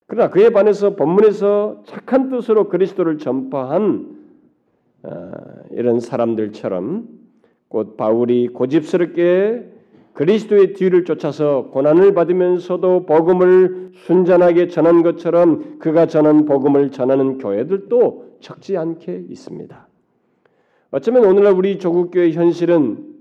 [0.06, 4.13] 그러나 그에 반해서 본문에서 착한 뜻으로 그리스도를 전파한 어,
[5.70, 7.08] 이런 사람들처럼
[7.68, 9.70] 곧 바울이 고집스럽게
[10.14, 18.76] 그리스도의 뒤를 쫓아서 고난을 받으면서도 복음을 순전하게 전한 것처럼 그가 전한 복음을 전하는 교회들도 적지
[18.76, 19.88] 않게 있습니다.
[20.92, 23.12] 어쩌면 오늘날 우리 조국 교회 현실은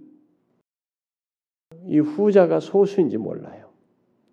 [1.88, 3.70] 이 후자가 소수인지 몰라요.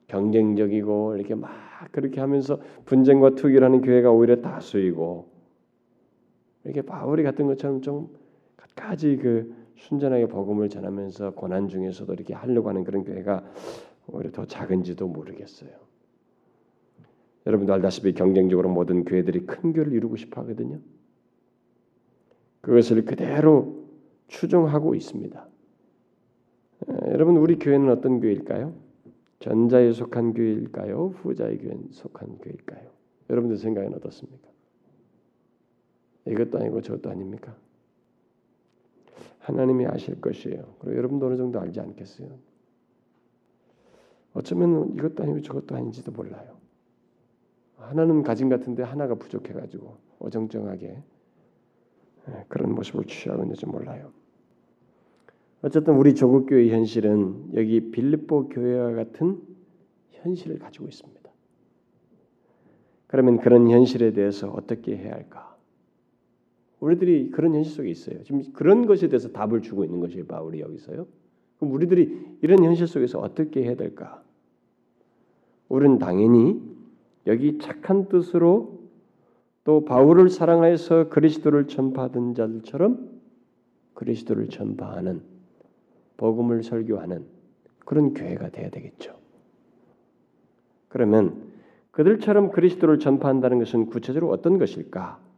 [0.08, 1.50] 경쟁적이고 이렇게 막
[1.92, 5.29] 그렇게 하면서 분쟁과 투기를 하는 교회가 오히려 다수이고
[6.64, 8.08] 이렇게 바울이 같은 것처럼 좀
[8.56, 13.44] 갖가지 그 순전하게 복음을 전하면서 고난 중에서도 이렇게 하려고 하는 그런 교회가
[14.08, 15.70] 오히려 더 작은지도 모르겠어요.
[17.46, 20.78] 여러분도 알다시피 경쟁적으로 모든 교회들이 큰 교회를 이루고 싶어 하거든요.
[22.60, 23.86] 그것을 그대로
[24.28, 25.48] 추종하고 있습니다.
[27.08, 28.74] 여러분 우리 교회는 어떤 교회일까요?
[29.38, 31.14] 전자에 속한 교회일까요?
[31.16, 32.90] 후자의 교회에 속한 교회일까요?
[33.30, 34.49] 여러분들 생각은 어떻습니까?
[36.26, 37.56] 이것도 아니고 저것도 아닙니까?
[39.40, 40.74] 하나님이 아실 것이에요.
[40.80, 42.28] 그리고 여러분도 어느 정도 알지 않겠어요?
[44.34, 46.56] 어쩌면 이것도 아니고 저것도 아닌지도 몰라요.
[47.76, 51.02] 하나는 가진 같은데 하나가 부족해가지고 어정쩡하게
[52.28, 54.12] 예, 그런 모습을 취하고 있는지 몰라요.
[55.62, 59.42] 어쨌든 우리 조국 교회 현실은 여기 빌립보 교회와 같은
[60.10, 61.30] 현실을 가지고 있습니다.
[63.06, 65.49] 그러면 그런 현실에 대해서 어떻게 해야 할까?
[66.80, 68.22] 우리들이 그런 현실 속에 있어요.
[68.24, 71.06] 지금 그런 것에 대해서 답을 주고 있는 것이 바울이 여기서요.
[71.58, 74.22] 그럼 우리들이 이런 현실 속에서 어떻게 해야 될까?
[75.68, 76.60] 우리는 당연히
[77.26, 78.80] 여기 착한 뜻으로
[79.64, 83.20] 또 바울을 사랑하여서 그리스도를 전파하던 자들처럼
[83.94, 85.20] 그리스도를 전파하는
[86.16, 87.24] 복음을 설교하는
[87.84, 89.16] 그런 교회가 돼야 되겠죠.
[90.88, 91.50] 그러면
[91.90, 95.29] 그들처럼 그리스도를 전파한다는 것은 구체적으로 어떤 것일까?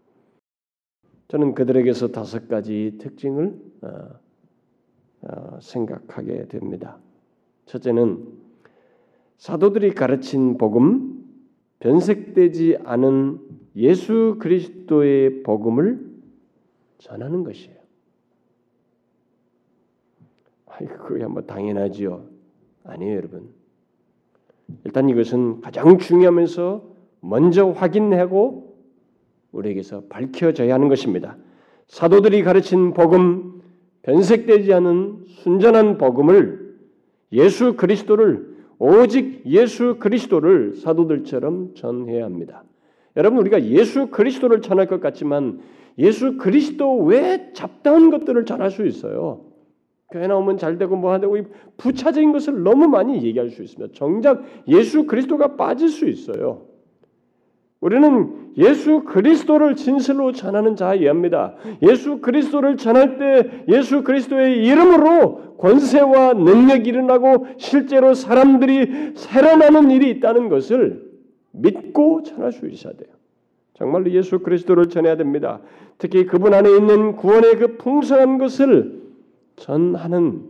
[1.28, 3.88] 저는 그들에게서 다섯 가지 특징을 어,
[5.22, 6.98] 어, 생각하게 됩니다.
[7.66, 8.26] 첫째는
[9.38, 11.24] 사도들이 가르친 복음,
[11.80, 13.40] 변색되지 않은
[13.76, 16.12] 예수 그리스도의 복음을
[16.98, 17.82] 전하는 것이에요.
[20.88, 22.24] 그게 뭐 당연하지요.
[22.84, 23.50] 아니에요, 여러분.
[24.84, 28.71] 일단 이것은 가장 중요하면서 먼저 확인하고
[29.52, 31.36] 우리에게서 밝혀져야 하는 것입니다.
[31.88, 33.60] 사도들이 가르친 복음,
[34.02, 36.76] 변색되지 않은 순전한 복음을
[37.32, 42.64] 예수 그리스도를 오직 예수 그리스도를 사도들처럼 전해야 합니다.
[43.16, 45.60] 여러분 우리가 예수 그리스도를 전할 것 같지만
[45.98, 49.44] 예수 그리스도 외 잡다한 것들을 전할 수 있어요.
[50.10, 51.36] 교회 나오면 잘 되고 뭐 하고
[51.76, 53.94] 부차적인 것을 너무 많이 얘기할 수 있습니다.
[53.94, 56.71] 정작 예수 그리스도가 빠질 수 있어요.
[57.82, 61.54] 우리는 예수 그리스도를 진실로 전하는 자여야 합니다.
[61.82, 70.48] 예수 그리스도를 전할 때 예수 그리스도의 이름으로 권세와 능력이 일어나고 실제로 사람들이 살아나는 일이 있다는
[70.48, 71.10] 것을
[71.50, 73.08] 믿고 전할 수 있어야 돼요.
[73.74, 75.60] 정말로 예수 그리스도를 전해야 됩니다.
[75.98, 79.02] 특히 그분 안에 있는 구원의 그 풍성한 것을
[79.56, 80.42] 전하는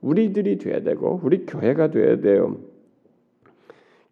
[0.00, 2.56] 우리들이 돼야 되고 우리 교회가 돼야 돼요.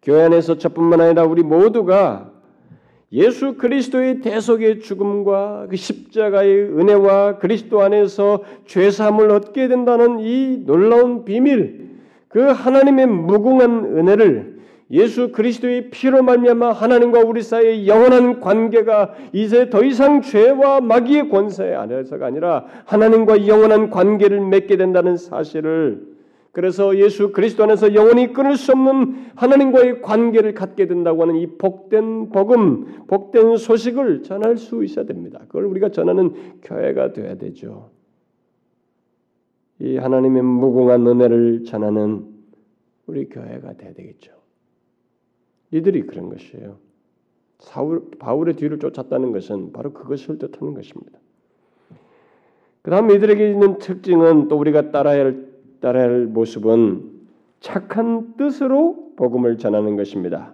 [0.01, 2.38] 교회 안에서 저뿐만 아니라 우리 모두가
[3.11, 11.25] 예수 그리스도의 대속의 죽음과 그 십자가의 은혜와 그리스도 안에서 죄 사함을 얻게 된다는 이 놀라운
[11.25, 11.89] 비밀,
[12.27, 14.59] 그 하나님의 무궁한 은혜를
[14.91, 21.73] 예수 그리스도의 피로 말미암아 하나님과 우리 사이의 영원한 관계가 이제 더 이상 죄와 마귀의 권세
[21.73, 26.18] 안에서가 아니라 하나님과 영원한 관계를 맺게 된다는 사실을
[26.59, 32.31] 그래서 예수 그리스도 안에서 영원히 끊을 수 없는 하나님과의 관계를 갖게 된다고 하는 이 복된
[32.31, 35.39] 복음, 복된 소식을 전할 수 있어야 됩니다.
[35.47, 37.91] 그걸 우리가 전하는 교회가 되어야 되죠.
[39.79, 42.25] 이 하나님의 무궁한 은혜를 전하는
[43.05, 44.33] 우리 교회가 되어야 되겠죠.
[45.71, 46.75] 이들이 그런 것이에요.
[47.59, 51.19] 사울, 바울의 뒤를 쫓았다는 것은 바로 그것을 뜻하는 것입니다.
[52.81, 55.48] 그 다음 이들에게 있는 특징은 또 우리가 따라야 할,
[55.79, 57.19] 따라야 할 모습은
[57.59, 60.53] 착한 뜻으로 복음을 전하는 것입니다.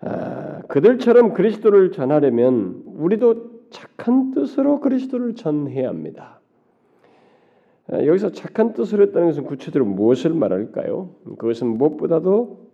[0.00, 6.40] 아, 그들처럼 그리스도를 전하려면 우리도 착한 뜻으로 그리스도를 전해야 합니다.
[7.90, 11.10] 아, 여기서 착한 뜻으로 했다는 것은 구체적으로 무엇을 말할까요?
[11.24, 12.68] 그것은 무엇보다도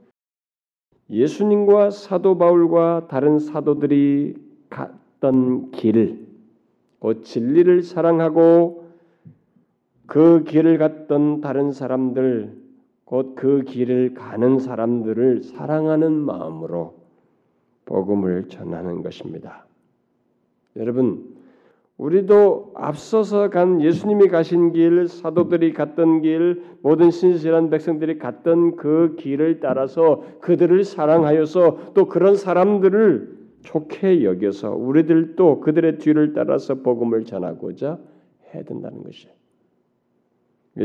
[1.11, 4.35] 예수님과 사도 바울과 다른 사도들이
[4.71, 6.27] 갔던 길,
[6.99, 8.84] 곧 진리를 사랑하고
[10.07, 12.65] 그 길을 갔던 다른 사람들
[13.05, 16.95] 곧 그 길을 가는 사람들을 사랑하는 마음으로
[17.85, 19.67] 복음을 전하는 것입니다.
[20.77, 21.35] 여러분
[21.97, 29.61] 우리도 앞서서 간 예수님이 가신 길, 사도들이 갔던 길, 모든 신실한 백성들이 갔던 그 길을
[29.61, 37.99] 따라서 그들을 사랑하여서 또 그런 사람들을 좋게 여겨서 우리들도 그들의 뒤를 따라서 복음을 전하고자
[38.53, 39.44] 해야 된다는 것이에요.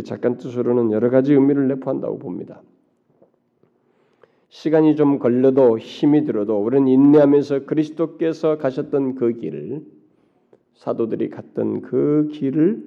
[0.04, 2.62] 잠깐 뜻으로는 여러 가지 의미를 내포한다고 봅니다.
[4.50, 9.84] 시간이 좀 걸려도 힘이 들어도 우리는 인내하면서 그리스도께서 가셨던 그 길을
[10.74, 12.84] 사도들이 갔던 그 길을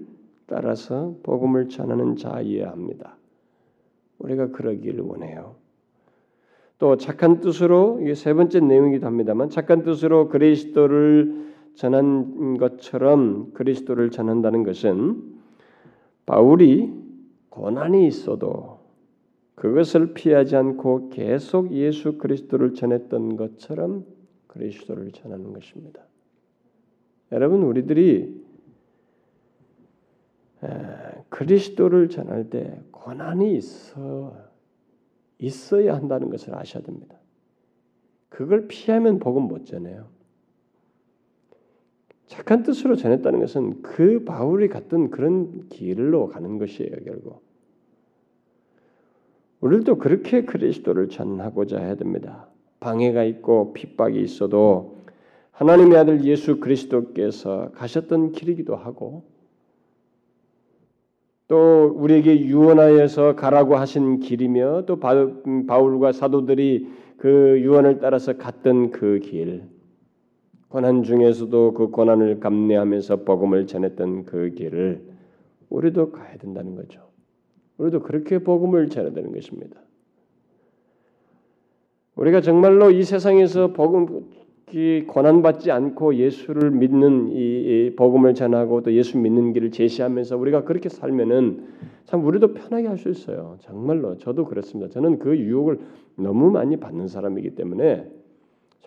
[0.46, 3.16] 따라서 복음을 전하는 자이어야 합니다.
[4.18, 5.56] 우리가 그러기를 원해요.
[6.78, 14.64] 또 착한 뜻으로 이게 세 번째 내용이기도 합니다만 착한 뜻으로 그리스도를 전한 것처럼 그리스도를 전한다는
[14.64, 15.41] 것은
[16.26, 16.92] 바울이
[17.48, 18.80] 고난이 있어도
[19.54, 24.06] 그것을 피하지 않고 계속 예수 그리스도를 전했던 것처럼
[24.46, 26.02] 그리스도를 전하는 것입니다.
[27.30, 28.42] 여러분 우리들이
[31.28, 34.36] 그리스도를 전할 때 고난이 있어
[35.38, 37.16] 있어야 한다는 것을 아셔야 됩니다.
[38.28, 40.08] 그걸 피하면 복음 못 전해요.
[42.26, 47.42] 착한 뜻으로 전했다는 것은 그 바울이 갔던 그런 길로 가는 것이에요, 결국.
[49.60, 52.48] 우리도 그렇게 그리스도를 전하고자 해야 됩니다.
[52.80, 55.02] 방해가 있고 핍박이 있어도
[55.52, 59.24] 하나님의 아들 예수 그리스도께서 가셨던 길이기도 하고
[61.46, 69.64] 또 우리에게 유언하여서 가라고 하신 길이며 또 바울과 사도들이 그 유언을 따라서 갔던 그 길,
[70.72, 75.02] 고난 중에서도 그 고난을 감내하면서 복음을 전했던 그 길을
[75.68, 77.02] 우리도 가야 된다는 거죠.
[77.76, 79.78] 우리도 그렇게 복음을 전해야 되는 것입니다.
[82.16, 84.30] 우리가 정말로 이 세상에서 복음
[85.08, 90.88] 고난 받지 않고 예수를 믿는 이 복음을 전하고 또 예수 믿는 길을 제시하면서 우리가 그렇게
[90.88, 91.66] 살면은
[92.06, 93.58] 참 우리도 편하게 할 수 있어요.
[93.60, 94.90] 정말로 저도 그렇습니다.
[94.90, 95.80] 저는 그 유혹을
[96.16, 98.21] 너무 많이 받는 사람이기 때문에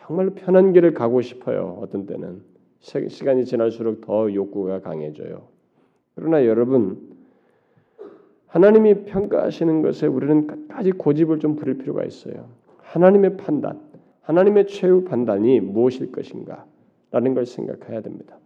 [0.06, 1.80] 정말로 편한 길을 가고 싶어요.
[1.82, 2.42] 어떤 때는
[2.80, 5.48] 시간이 지날수록 더 욕구가 강해져요.
[6.14, 7.16] 그러나 여러분
[8.48, 12.48] 하나님이 평가하시는 것에 우리는 끝까지 고집을 좀 부릴 필요가 있어요.
[12.78, 13.82] 하나님의 판단,
[14.22, 16.66] 하나님의 최후 판단이 무엇일 것인가?
[17.12, 18.38] 라는 걸 생각해야 됩니다.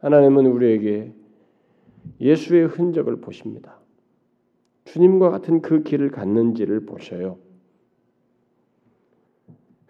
[0.00, 1.12] 하나님은 우리에게
[2.20, 3.78] 예수의 흔적을 보십니다.
[4.84, 7.38] 주님과 같은 그 길을 갔는지를 보셔요.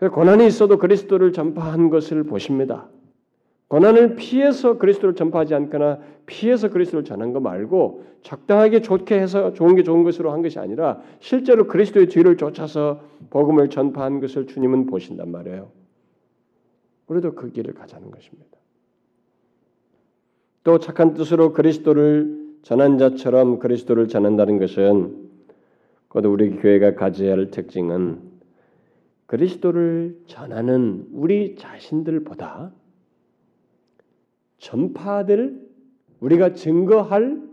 [0.07, 2.89] 고난이 있어도 그리스도를 전파한 것을 보십니다.
[3.67, 9.83] 고난을 피해서 그리스도를 전파하지 않거나 피해서 그리스도를 전한 거 말고 적당하게 좋게 해서 좋은 게
[9.83, 15.71] 좋은 것으로 한 것이 아니라 실제로 그리스도의 뒤를 쫓아서 복음을 전파한 것을 주님은 보신단 말이에요.
[17.09, 18.57] 우리도 그 길을 가자는 것입니다.
[20.65, 25.29] 또 착한 뜻으로 그리스도를 전한 자처럼 그리스도를 전한다는 것은
[26.09, 28.38] 곧 우리 교회가 가져야 할 특징은
[29.29, 32.73] 그리스도를 전하는 우리 자신들보다
[34.57, 35.69] 전파될
[36.21, 37.47] 우리가 증거할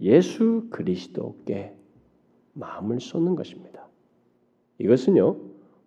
[0.00, 1.74] 예수 그리스도께
[2.52, 3.88] 마음을 쏟는 것입니다.
[4.78, 5.36] 이것은요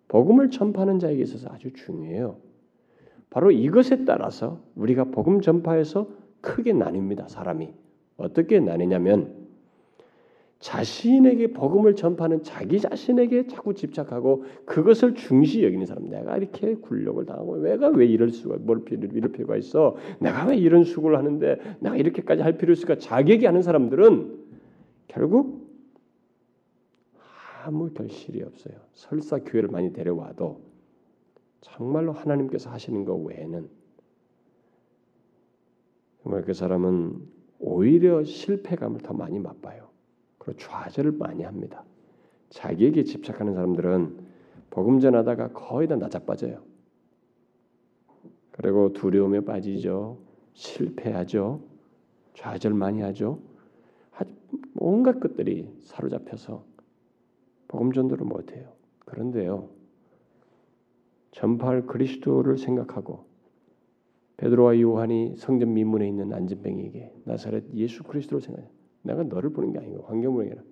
[0.08, 2.36] 복음을 전파하는 자에게 있어서 아주 중요해요.
[3.30, 6.10] 바로 이것에 따라서 우리가 복음 전파에서
[6.42, 7.30] 크게 나뉩니다.
[7.30, 7.72] 사람이
[8.18, 9.41] 어떻게 나뉘냐면
[10.62, 16.08] 자신에게 복음을 전파하는 자기 자신에게 자꾸 집착하고 그것을 중시 여기는 사람.
[16.08, 19.96] 내가 이렇게 굴욕을 당하고 내가 왜 이럴 수가 뭘 이럴 필요가 있어?
[20.20, 22.96] 내가 왜 이런 수고를 하는데 내가 이렇게까지 할 필요 있을까?
[22.96, 24.38] 자격이 하는 사람들은
[25.08, 25.68] 결국
[27.64, 28.74] 아무 결실이 없어요.
[28.94, 30.60] 설사 교회를 많이 데려와도
[31.60, 33.68] 정말로 하나님께서 하시는 것 외에는
[36.22, 37.16] 정말 그 사람은
[37.58, 39.91] 오히려 실패감을 더 많이 맛봐요.
[40.42, 41.84] 그리고 좌절을 많이 합니다.
[42.50, 44.26] 자기에게 집착하는 사람들은
[44.70, 46.60] 복음 전하다가 거의 다 나자빠져요.
[48.50, 50.18] 그리고 두려움에 빠지죠.
[50.54, 51.60] 실패하죠.
[52.34, 53.38] 좌절 많이 하죠.
[54.74, 56.64] 온갖 것들이 사로잡혀서
[57.68, 58.72] 복음 전도를 못해요.
[58.98, 59.68] 그런데요.
[61.30, 63.26] 전파할 그리스도를 생각하고
[64.38, 68.81] 베드로와 요한이 성전 민문에 있는 안진뱅이에게 나사렛 예수 그리스도를 생각해.
[69.02, 70.62] 내가 너를 보는 게 아니고 환경을 아니라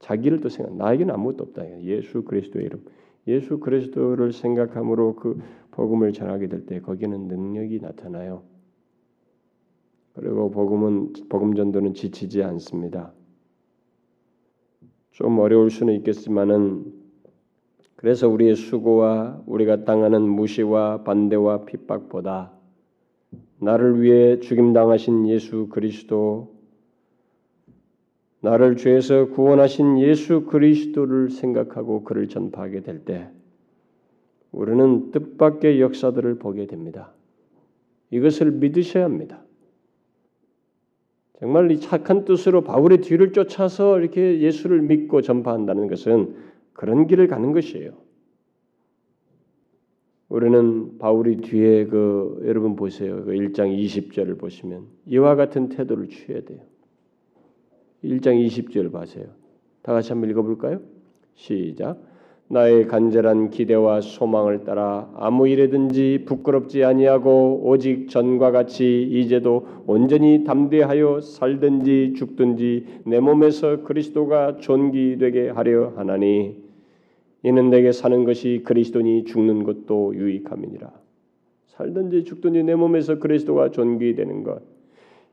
[0.00, 0.74] 자기를 또 생각.
[0.76, 1.82] 나에게는 아무것도 없다.
[1.82, 2.84] 예수 그리스도의 이름.
[3.26, 5.40] 예수 그리스도를 생각함으로 그
[5.72, 8.42] 복음을 전하게 될 때 거기에는 능력이 나타나요.
[10.14, 13.12] 그리고 복음은 복음 전도는 지치지 않습니다.
[15.12, 16.92] 좀 어려울 수는 있겠지만은
[17.96, 22.52] 그래서 우리의 수고와 우리가 당하는 무시와 반대와 핍박보다
[23.58, 26.59] 나를 위해 죽임 당하신 예수 그리스도
[28.40, 33.28] 나를 죄에서 구원하신 예수 그리스도를 생각하고 그를 전파하게 될 때
[34.52, 37.12] 우리는 뜻밖의 역사들을 보게 됩니다.
[38.10, 39.44] 이것을 믿으셔야 합니다.
[41.38, 46.34] 정말 이 착한 뜻으로 바울의 뒤를 쫓아서 이렇게 예수를 믿고 전파한다는 것은
[46.72, 47.92] 그런 길을 가는 것이에요.
[50.28, 53.24] 우리는 바울이 뒤에 그 여러분 보세요.
[53.24, 56.60] 그 1장 20절을 보시면 이와 같은 태도를 취해야 돼요.
[58.04, 59.26] 1장 20절 봐세요.
[59.82, 60.80] 다 같이 한번 읽어볼까요?
[61.34, 61.98] 시작.
[62.52, 71.20] 나의 간절한 기대와 소망을 따라 아무 일에든지 부끄럽지 아니하고 오직 전과 같이 이제도 온전히 담대하여
[71.20, 76.56] 살든지 죽든지 내 몸에서 그리스도가 존귀되게 하려 하나니
[77.44, 80.90] 이는 내게 사는 것이 그리스도니 죽는 것도 유익함이니라.
[81.68, 84.60] 살든지 죽든지 내 몸에서 그리스도가 존귀되는 것.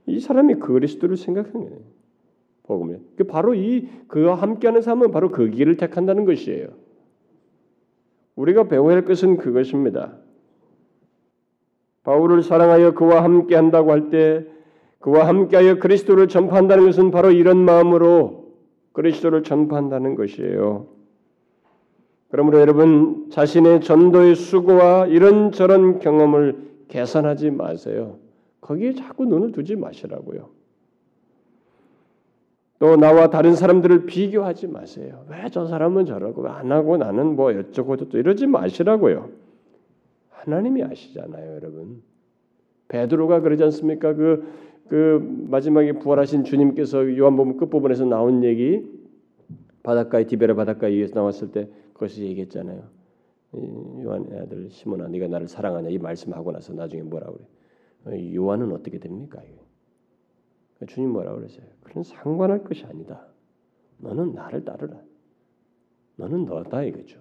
[0.06, 1.97] 이 사람이 그리스도를 생각하는 거예요.
[2.68, 3.00] 복음을.
[3.16, 6.68] 그 바로 이 그와 함께하는 삶은 바로 그 길을 택한다는 것이에요.
[8.36, 10.14] 우리가 배워야 할 것은 그것입니다.
[12.04, 14.46] 바울을 사랑하여 그와 함께한다고 할 때
[15.00, 18.54] 그와 함께하여 그리스도를 전파한다는 것은 바로 이런 마음으로
[18.94, 20.88] 그리스도를 전파한다는 것이에요.
[22.30, 26.58] 그러므로 여러분 자신의 전도의 수고와 이런저런 경험을
[26.90, 28.18] 계산하지 마세요.
[28.60, 30.57] 거기에 자꾸 눈을 두지 마시라고요.
[32.80, 35.26] 또 나와 다른 사람들을 비교하지 마세요.
[35.30, 39.30] 왜 저 사람은 저러고 안 하고 나는 뭐 어쩌고 저쩌고 이러지 마시라고요.
[40.30, 42.04] 하나님이 아시잖아요, 여러분.
[42.90, 44.14] 베드로가 그러지 않습니까?
[44.14, 44.46] 그,
[44.88, 48.86] 그 마지막에 부활하신 주님께서 요한복음 끝부분에서 나온 얘기
[49.84, 52.84] 바닷가에 디베라 바닷가에 위에서 나왔을 때 그것을 얘기했잖아요.
[54.04, 57.28] 요한 아들 시몬아 네가 나를 사랑하냐 이 말씀하고 나서 나중에 뭐라
[58.04, 58.36] 그래?
[58.36, 59.42] 요한은 어떻게 됩니까?
[60.86, 61.66] 주님 뭐라 그러세요?
[61.82, 63.26] 그런 상관할 것이 아니다.
[63.98, 64.98] 너는 나를 따르라.
[66.18, 67.20] 너는 너다 이거죠.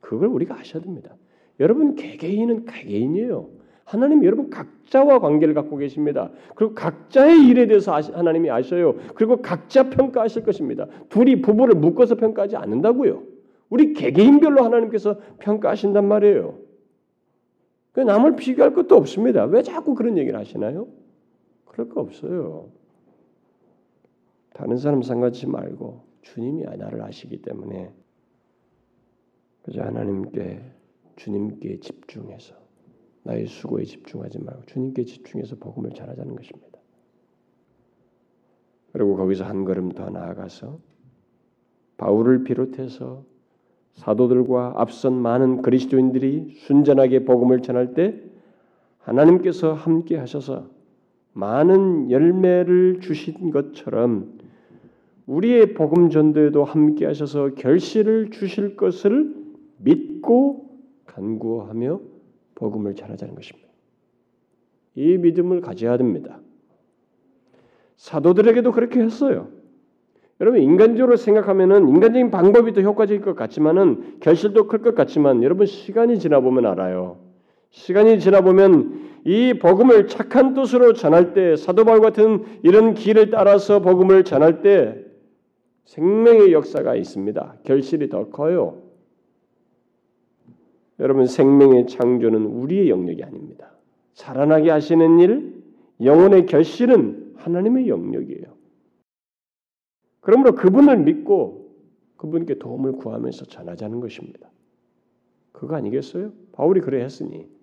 [0.00, 1.16] 그걸 우리가 아셔야 됩니다.
[1.60, 3.48] 여러분 개개인은 개개인이에요.
[3.84, 6.30] 하나님 여러분 각자와 관계를 갖고 계십니다.
[6.56, 8.96] 그리고 각자의 일에 대해서 하나님이 아셔요.
[9.14, 10.86] 그리고 각자 평가하실 것입니다.
[11.08, 13.22] 둘이 부부를 묶어서 평가하지 않는다고요.
[13.70, 16.58] 우리 개개인별로 하나님께서 평가하신단 말이에요.
[17.92, 19.44] 그 남을 비교할 것도 없습니다.
[19.44, 20.88] 왜 자꾸 그런 얘기를 하시나요?
[21.76, 22.70] 그럴 거 없어요.
[24.54, 27.92] 다른 사람 상관치 말고 주님이 나를 아시기 때문에
[29.60, 30.62] 그저 하나님께
[31.16, 32.54] 주님께 집중해서
[33.24, 36.78] 나의 수고에 집중하지 말고 주님께 집중해서 복음을 전하자는 것입니다.
[38.92, 40.78] 그리고 거기서 한 걸음 더 나아가서
[41.98, 43.26] 바울을 비롯해서
[43.92, 48.18] 사도들과 앞선 많은 그리스도인들이 순전하게 복음을 전할 때
[49.00, 50.74] 하나님께서 함께 하셔서
[51.36, 54.38] 많은 열매를 주신 것처럼
[55.26, 59.34] 우리의 복음 전도에도 함께 하셔서 결실을 주실 것을
[59.78, 60.70] 믿고
[61.04, 62.00] 간구하며
[62.54, 63.68] 복음을 전하자는 것입니다.
[64.94, 66.40] 이 믿음을 가져야 됩니다.
[67.96, 69.48] 사도들에게도 그렇게 했어요.
[70.40, 76.18] 여러분 인간적으로 생각하면은 인간적인 방법이 더 효과적일 것 같지만은 결실도 클 것 같지만 여러분 시간이
[76.18, 77.18] 지나 보면 알아요.
[77.70, 83.82] 시간이 지나 보면 이 복음을 착한 뜻으로 전할 때 사도 바울 같은 이런 길을 따라서
[83.82, 85.04] 복음을 전할 때
[85.84, 87.56] 생명의 역사가 있습니다.
[87.64, 88.82] 결실이 더 커요.
[91.00, 93.72] 여러분 생명의 창조는 우리의 영역이 아닙니다.
[94.14, 95.60] 살아나게 하시는 일,
[96.00, 98.44] 영혼의 결실은 하나님의 영역이에요.
[100.20, 101.74] 그러므로 그분을 믿고
[102.16, 104.48] 그분께 도움을 구하면서 전하자는 것입니다.
[105.50, 106.32] 그거 아니겠어요?
[106.52, 107.55] 바울이 그래 했으니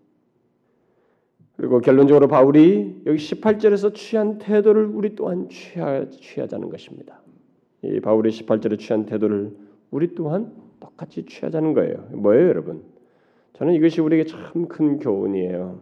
[1.55, 7.21] 그리고 결론적으로 바울이 여기 18절에서 취한 태도를 우리 또한 취하, 취하 자는 것입니다.
[7.83, 9.55] 이 바울이 18절에 취한 태도를
[9.91, 12.07] 우리 또한 똑같이 취하자는 거예요.
[12.11, 12.83] 뭐예요, 여러분?
[13.53, 15.79] 저는 이것이 우리에게 참 큰 교훈이에요.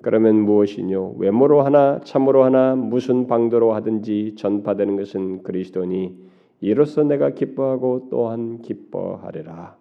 [0.00, 1.14] 그러면 무엇이뇨?
[1.18, 6.16] 외모로 하나 참으로 하나 무슨 방도로 하든지 전파되는 것은 그리스도니
[6.60, 9.76] 이로써 내가 기뻐하고 또한 기뻐하리라.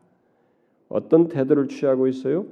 [0.90, 2.46] 어떤 태도를 취하고 있어요?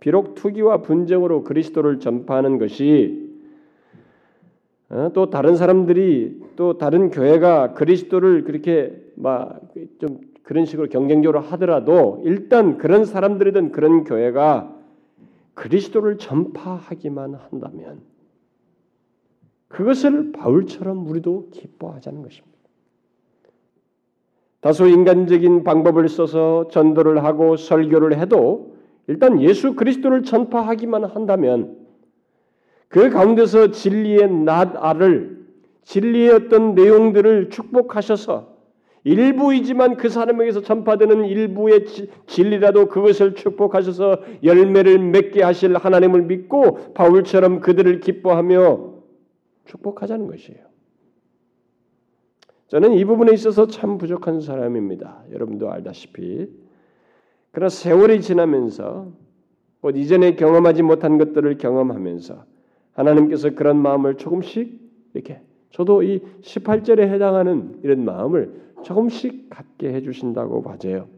[0.00, 3.32] 비록 투기와 분쟁으로 그리스도를 전파하는 것이
[4.90, 9.60] 어, 또 다른 사람들이 또 다른 교회가 그리스도를 그렇게 막
[9.98, 14.72] 좀 그런 식으로 경쟁적으로 하더라도 일단 그런 사람들이든 그런 교회가
[15.54, 18.02] 그리스도를 전파하기만 한다면
[19.68, 22.54] 그것을 바울처럼 우리도 기뻐하자는 것입니다.
[24.60, 28.73] 다소 인간적인 방법을 써서 전도를 하고 설교를 해도
[29.06, 31.76] 일단 예수 그리스도를 전파하기만 한다면
[32.88, 35.44] 그 가운데서 진리의 낫알을
[35.82, 38.54] 진리의 어떤 내용들을 축복하셔서
[39.04, 41.84] 일부이지만 그 사람에게서 전파되는 일부의
[42.26, 48.94] 진리라도 그것을 축복하셔서 열매를 맺게 하실 하나님을 믿고 바울처럼 그들을 기뻐하며
[49.66, 50.64] 축복하자는 것이에요.
[52.68, 55.24] 저는 이 부분에 있어서 참 부족한 사람입니다.
[55.32, 56.48] 여러분도 알다시피.
[57.54, 59.12] 그러나 세월이 지나면서
[59.80, 62.44] 곧 이전에 경험하지 못한 것들을 경험하면서
[62.92, 64.80] 하나님께서 그런 마음을 조금씩
[65.14, 65.40] 이렇게
[65.70, 71.08] 저도 이 18절에 해당하는 이런 마음을 조금씩 갖게 해주신다고 봐져요.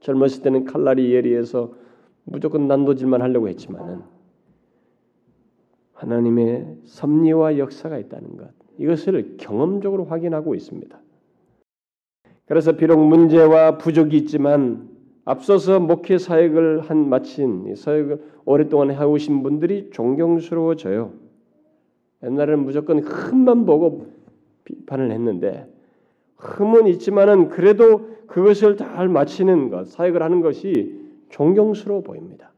[0.00, 1.72] 젊었을 때는 칼날이 예리해서
[2.24, 4.02] 무조건 난도질만 하려고 했지만은
[5.94, 10.96] 하나님의 섭리와 역사가 있다는 것 이것을 경험적으로 확인하고 있습니다.
[12.46, 14.93] 그래서 비록 문제와 부족이 있지만
[15.24, 21.12] 앞서서 목회 사역을 한 마친 사역을 오랫동안 해오신 분들이 존경스러워져요.
[22.22, 24.06] 옛날에는 무조건 흠만 보고
[24.64, 25.66] 비판을 했는데
[26.36, 31.00] 흠은 있지만은 그래도 그것을 잘 마치는 것, 사역을 하는 것이
[31.30, 32.52] 존경스러워 보입니다.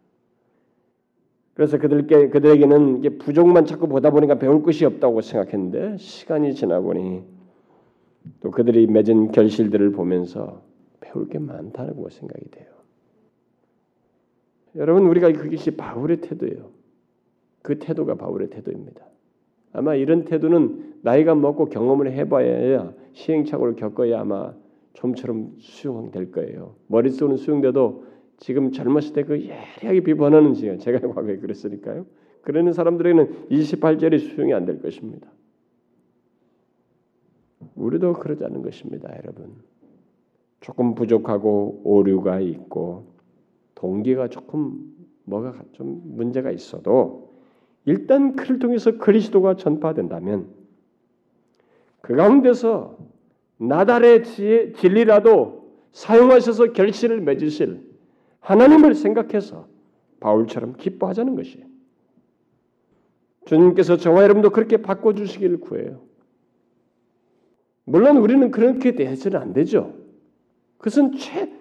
[1.55, 7.23] 그래서 그들께 그들에게는 이게 부족만 자꾸 보다 보니까 배울 것이 없다고 생각했는데 시간이 지나 보니
[8.41, 10.63] 또 그들이 맺은 결실들을 보면서
[11.01, 12.67] 배울 게 많다고 생각이 돼요.
[14.77, 16.71] 여러분 우리가 그것이 바울의 태도예요.
[17.63, 19.05] 그 태도가 바울의 태도입니다.
[19.73, 24.55] 아마 이런 태도는 나이가 먹고 경험을 해봐야 시행착오를 겪어야 아마
[24.95, 26.77] 좀처럼 수용될 거예요.
[26.89, 28.05] 머릿속은 수용돼도
[28.39, 32.07] 지금 젊었을 때 그 예리하게 비판하는 시간 제가 과거에 그랬으니까요.
[32.43, 35.31] 그러는 사람들에게는 28절이 수용이 안 될 것입니다.
[37.75, 39.57] 우리도 그러지 않은 것입니다, 여러분.
[40.67, 43.07] 조금 부족하고 오류가 있고
[43.77, 44.77] 동기가 조금
[45.23, 47.37] 뭐가 좀 문제가 있어도
[47.85, 50.49] 일단 그를 통해서 그리스도가 전파된다면
[52.01, 52.99] 그 가운데서
[53.59, 54.25] 나달의
[54.75, 57.89] 진리라도 사용하셔서 결실을 맺으실
[58.41, 59.69] 하나님을 생각해서
[60.19, 61.65] 바울처럼 기뻐하자는 것이에요.
[63.45, 66.01] 주님께서 저와 여러분도 그렇게 바꿔주시기를 구해요.
[67.85, 70.06] 물론 우리는 그렇게 대해서는 안 되죠.
[70.79, 71.53] 그것은 최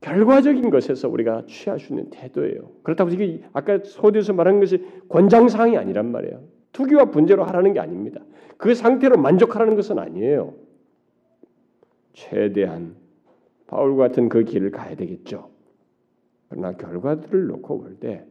[0.00, 2.70] 결과적인 것에서 우리가 취할 수 있는 태도예요.
[2.82, 6.42] 그렇다고 이게 아까 소디에서 말한 것이 권장사항이 아니란 말이에요.
[6.72, 8.20] 투기와 분재로 하라는 게 아닙니다.
[8.56, 10.54] 그 상태로 만족하라는 것은 아니에요.
[12.12, 12.96] 최대한
[13.66, 15.50] 바울 같은 그 길을 가야 되겠죠.
[16.48, 18.24] 그러나 결과들을 놓고 볼 때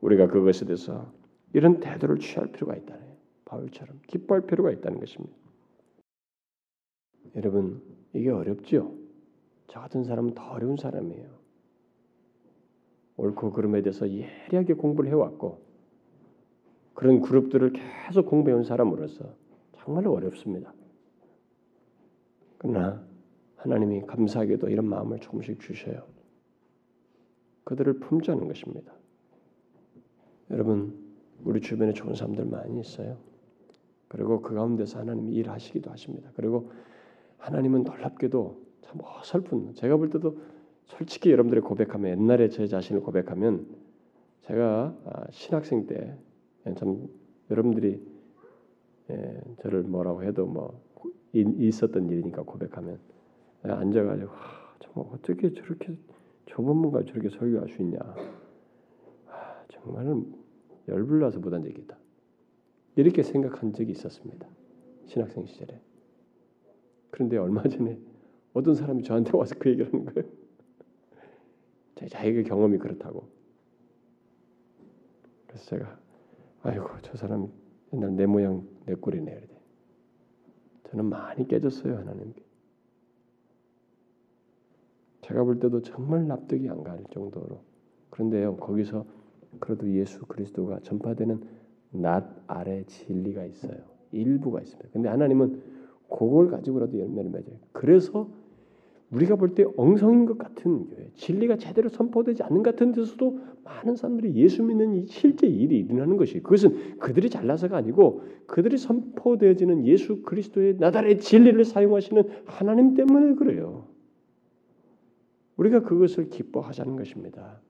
[0.00, 1.12] 우리가 그것에 대해서
[1.52, 3.02] 이런 태도를 취할 필요가 있다는
[3.46, 5.36] 바울처럼 기뻐할 필요가 있다는 것입니다.
[7.36, 7.82] 여러분
[8.14, 8.94] 이게 어렵죠.
[9.68, 11.28] 저 같은 사람은 더 어려운 사람이에요.
[13.16, 15.60] 옳고 그름에 대해서 예리하게 공부를 해왔고
[16.94, 17.72] 그런 그룹들을
[18.06, 19.34] 계속 공부해온 사람으로서
[19.76, 20.72] 정말로 어렵습니다.
[22.58, 23.04] 그러나
[23.56, 26.02] 하나님이 감사하게도 이런 마음을 조금씩 주셔요.
[27.64, 28.92] 그들을 품자는 것입니다.
[30.50, 30.98] 여러분,
[31.44, 33.18] 우리 주변에 좋은 사람들 많이 있어요.
[34.08, 36.30] 그리고 그 가운데서 하나님이 일하시기도 하십니다.
[36.34, 36.70] 그리고
[37.38, 40.38] 하나님은 놀랍게도 참 어설픈 제가 볼 때도
[40.84, 43.66] 솔직히 여러분들이 고백하면 옛날에 제 자신을 고백하면
[44.42, 47.08] 제가 아, 신학생 때참 예,
[47.50, 48.00] 여러분들이
[49.10, 50.80] 예, 저를 뭐라고 해도 뭐
[51.32, 52.98] 있었던 일이니까 고백하면
[53.66, 54.30] 예, 앉아가지고
[54.80, 55.96] 정말 어떻게 저렇게
[56.46, 57.98] 저번문가 저렇게 설교할 수 있냐.
[59.68, 60.22] 정말
[60.88, 61.96] 열불나서 못한 적이 있다.
[62.96, 64.48] 이렇게 생각한 적이 있었습니다.
[65.06, 65.80] 신학생 시절에
[67.10, 67.98] 그런데 얼마 전에
[68.54, 70.28] 어떤 사람이 저한테 와서 그 얘기를 하는 거예요.
[72.08, 73.28] 자기가 경험이 그렇다고.
[75.46, 75.98] 그래서 제가
[76.62, 77.48] 아이고 저 사람
[77.92, 79.48] 옛날 내 모양 내 꼴이네 이래.
[80.90, 82.42] 저는 많이 깨졌어요 하나님께.
[85.22, 87.62] 제가 볼 때도 정말 납득이 안 갈 정도로
[88.10, 89.04] 그런데요 거기서
[89.60, 91.42] 그래도 예수 그리스도가 전파되는
[91.92, 93.76] 낫 아래 진리가 있어요.
[94.12, 94.88] 일부가 있습니다.
[94.92, 95.77] 근데 하나님은
[96.10, 97.56] 그걸 가지고라도 열매를 맺어요.
[97.72, 98.28] 그래서
[99.10, 104.34] 우리가 볼 때 엉성인 것 같은 교회, 진리가 제대로 선포되지 않는 같은 데서도 많은 사람들이
[104.34, 111.20] 예수 믿는 실제 일이 일어나는 것이 그것은 그들이 잘나서가 아니고 그들이 선포되어지는 예수 그리스도의 나달의
[111.20, 113.86] 진리를 사용하시는 하나님 때문에 그래요.
[115.56, 117.60] 우리가 그것을 기뻐하자는 것입니다.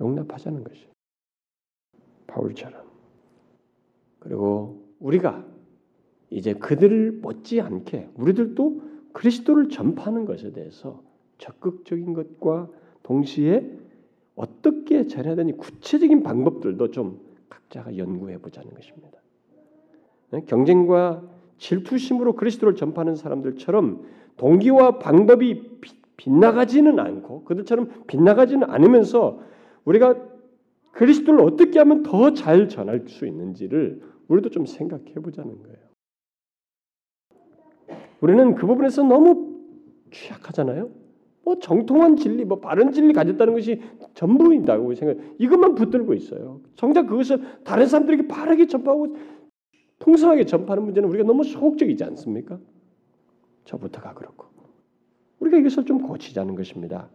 [0.00, 0.88] 용납하자는 것이
[2.26, 2.86] 바울처럼
[4.18, 5.46] 그리고 우리가
[6.30, 11.02] 이제 그들을 못지않게 우리들도 그리스도를 전파하는 것에 대해서
[11.38, 12.68] 적극적인 것과
[13.02, 13.70] 동시에
[14.36, 19.18] 어떻게 전해야 되니 구체적인 방법들도 좀 각자가 연구해 보자는 것입니다.
[20.30, 20.44] 네?
[20.46, 21.22] 경쟁과
[21.58, 24.04] 질투심으로 그리스도를 전파하는 사람들처럼
[24.36, 25.80] 동기와 방법이
[26.16, 29.40] 빗나가지는 않고 그들처럼 빗나가지는 않으면서
[29.84, 30.16] 우리가
[30.92, 35.87] 그리스도를 어떻게 하면 더 잘 전할 수 있는지를 우리도 좀 생각해 보자는 거예요.
[38.20, 39.58] 우리는 그 부분에서 너무
[40.10, 40.90] 취약하잖아요.
[41.44, 43.80] 뭐 정통한 진리, 뭐 바른 진리 가졌다는 것이
[44.14, 45.16] 전부인다고 생각.
[45.38, 46.60] 이것만 붙들고 있어요.
[46.76, 49.16] 정작 그것을 다른 사람들에게 바르게 전파하고
[49.98, 52.58] 풍성하게 전파하는 문제는 우리가 너무 소극적이지 않습니까?
[53.64, 54.46] 저부터가 그렇고
[55.40, 57.08] 우리가 이것을 좀 고치자는 것입니다.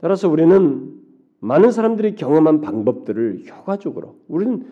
[0.00, 1.00] 따라서 우리는
[1.40, 4.66] 많은 사람들이 경험한 방법들을 효과적으로 우리는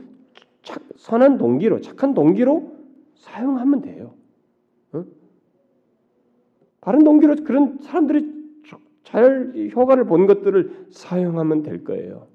[0.63, 2.73] 착, 선한 동기로 착한 동기로
[3.15, 4.15] 사용하면 돼요.
[6.89, 6.91] 어?
[6.91, 8.33] 바른 동기로 그런 사람들이
[9.05, 12.29] 잘 효과를 본 것들을 사용하면 될 거예요.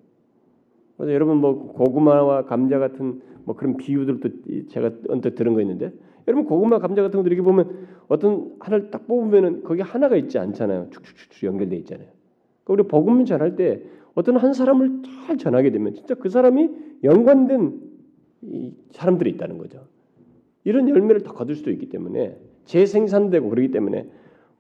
[0.95, 4.29] 그래서 여러분 뭐 고구마와 감자 같은 뭐 그런 비유들도
[4.69, 5.91] 제가 언뜻 들은 거 있는데
[6.27, 10.89] 여러분 고구마 감자 같은 것들 이렇게 보면 어떤 하나를 딱 뽑으면은 거기 하나가 있지 않잖아요.
[10.91, 12.07] 축축축 연결돼 있잖아요.
[12.63, 13.81] 그러니까 우리 복음 전할 때
[14.13, 16.69] 어떤 한 사람을 잘 전하게 되면 진짜 그 사람이
[17.03, 17.81] 연관된
[18.91, 19.87] 사람들이 있다는 거죠.
[20.63, 24.07] 이런 열매를 더 거둘 수도 있기 때문에 재생산되고 그러기 때문에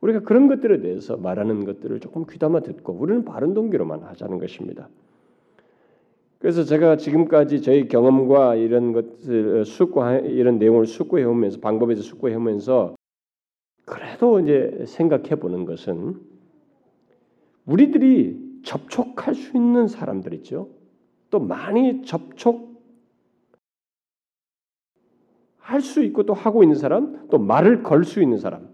[0.03, 4.89] 우리가 그런 것들에 대해서 말하는 것들을 조금 귀담아 듣고 우리는 바른 동기로만 하자는 것입니다.
[6.39, 12.95] 그래서 제가 지금까지 저희 경험과 이런 것을 숙고 이런 내용을 숙고해 오면서 방법에서 숙고해 오면서
[13.85, 16.19] 그래도 이제 생각해 보는 것은
[17.65, 20.67] 우리들이 접촉할 수 있는 사람들 있죠.
[21.29, 22.73] 또 많이 접촉
[25.59, 28.72] 할 수 있고 또 하고 있는 사람, 또 말을 걸 수 있는 사람,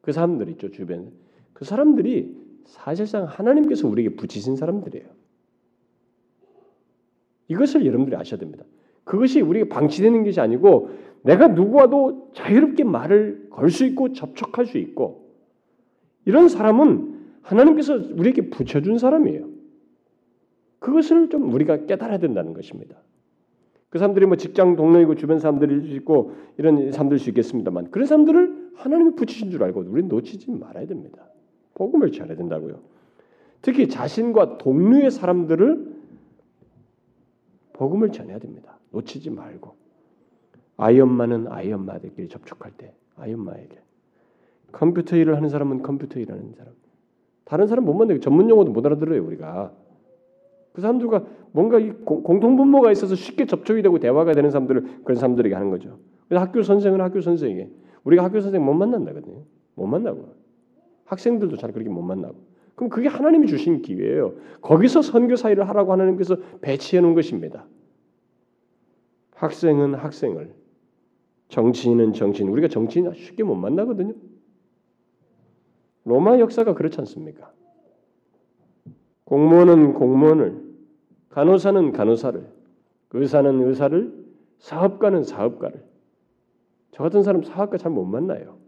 [0.00, 1.10] 그 사람들 있죠 주변에.
[1.52, 5.06] 그 사람들이 사실상 하나님께서 우리에게 붙이신 사람들이에요.
[7.48, 8.64] 이것을 여러분들이 아셔야 됩니다.
[9.04, 10.90] 그것이 우리가 방치되는 것이 아니고
[11.22, 15.28] 내가 누구와도 자유롭게 말을 걸 수 있고 접촉할 수 있고
[16.24, 19.48] 이런 사람은 하나님께서 우리에게 붙여준 사람이에요.
[20.78, 22.96] 그것을 좀 우리가 깨달아야 된다는 것입니다.
[23.90, 28.59] 그 사람들이 뭐 직장 동료이고 주변 사람들일 수 있고 이런 사람들일 수 있겠습니다만 그런 사람들을
[28.74, 31.24] 하나님이 붙이신 줄 알고 우리는 놓치지 말아야 됩니다.
[31.74, 32.80] 복음을 전해야 된다고요.
[33.62, 36.00] 특히 자신과 동료의 사람들을
[37.72, 38.78] 복음을 전해야 됩니다.
[38.90, 39.74] 놓치지 말고
[40.76, 43.78] 아이 엄마는 아이 엄마들끼리 접촉할 때 아이 엄마에게
[44.72, 46.72] 컴퓨터 일을 하는 사람은 컴퓨터 일하는 사람
[47.44, 49.72] 다른 사람 못 만나고 전문 용어도 못 알아들어요 우리가
[50.72, 55.54] 그 사람들과 뭔가 이 공통 분모가 있어서 쉽게 접촉이 되고 대화가 되는 사람들을 그런 사람들에게
[55.54, 55.98] 하는 거죠.
[56.28, 57.68] 그래서 학교 선생은 학교 선생에게
[58.04, 59.42] 우리가 학교 선생 못 만난다거든요.
[59.74, 60.34] 못 만나고
[61.04, 62.36] 학생들도 잘 그렇게 못 만나고
[62.74, 64.34] 그럼 그게 하나님이 주신 기회예요.
[64.62, 67.66] 거기서 선교 사회를 하라고 하나님께서 배치해 놓은 것입니다.
[69.34, 70.54] 학생은 학생을,
[71.48, 72.48] 정치인은 정치인.
[72.48, 74.14] 우리가 정치인 쉽게 못 만나거든요.
[76.04, 77.52] 로마 역사가 그렇지 않습니까?
[79.24, 80.62] 공무원은 공무원을,
[81.28, 82.46] 간호사는 간호사를,
[83.12, 84.24] 의사는 의사를,
[84.58, 85.89] 사업가는 사업가를.
[86.92, 88.58] 저 같은 사람 사업가 잘못 만나요.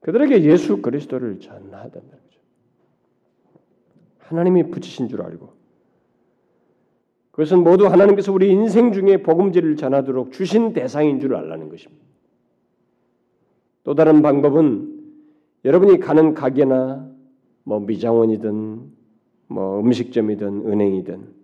[0.00, 2.40] 그들에게 예수 그리스도를 전하단 말이죠.
[4.18, 5.52] 하나님이 붙이신 줄 알고
[7.32, 12.04] 그것은 모두 하나님께서 우리 인생 중에 복음지를 전하도록 주신 대상인 줄 알라는 것입니다.
[13.84, 14.96] 또 다른 방법은
[15.64, 17.10] 여러분이 가는 가게나
[17.64, 18.92] 뭐 미장원이든
[19.48, 21.34] 뭐 음식점이든 은행이든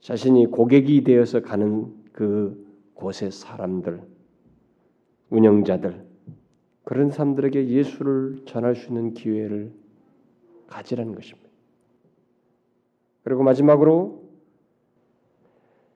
[0.00, 4.02] 자신이 고객이 되어서 가는 그 곳의 사람들,
[5.34, 6.04] 운영자들
[6.84, 9.72] 그런 사람들에게 예수를 전할 수 있는 기회를
[10.68, 11.48] 가지라는 것입니다.
[13.24, 14.22] 그리고 마지막으로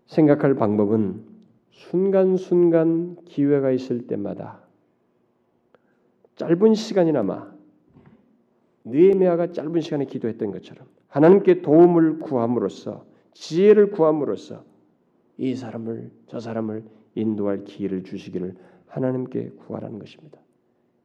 [0.07, 1.23] 생각할 방법은
[1.71, 4.63] 순간순간 기회가 있을 때마다
[6.37, 7.53] 짧은 시간이나마
[8.85, 14.65] 느헤미야가 짧은 시간에 기도했던 것처럼 하나님께 도움을 구함으로써 지혜를 구함으로써
[15.37, 16.85] 이 사람을 저 사람을
[17.15, 18.57] 인도할 기회를 주시기를
[18.89, 20.41] 하나님께 구하라는 것입니다.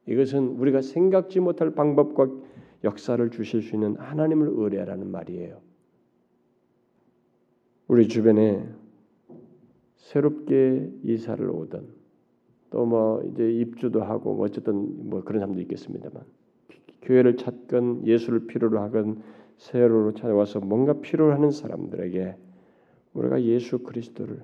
[0.06, 2.28] 이것은 우리가 생각지 못할 방법과
[2.84, 5.60] 역사를 주실 수 있는 하나님을 의뢰하라는 말이에요.
[7.88, 8.66] 우리 주변에
[9.96, 12.04] 새롭게 이사를 오던
[12.70, 16.24] 또 뭐 이제 입주도 하고 뭐 어쨌든 뭐 그런 사람도 있겠습니다만
[17.02, 19.22] 교회를 찾건 예수를 필요로 하건
[19.56, 22.36] 새로로 찾아와서 뭔가 필요로 하는 사람들에게
[23.12, 24.42] 우리가 예수 그리스도를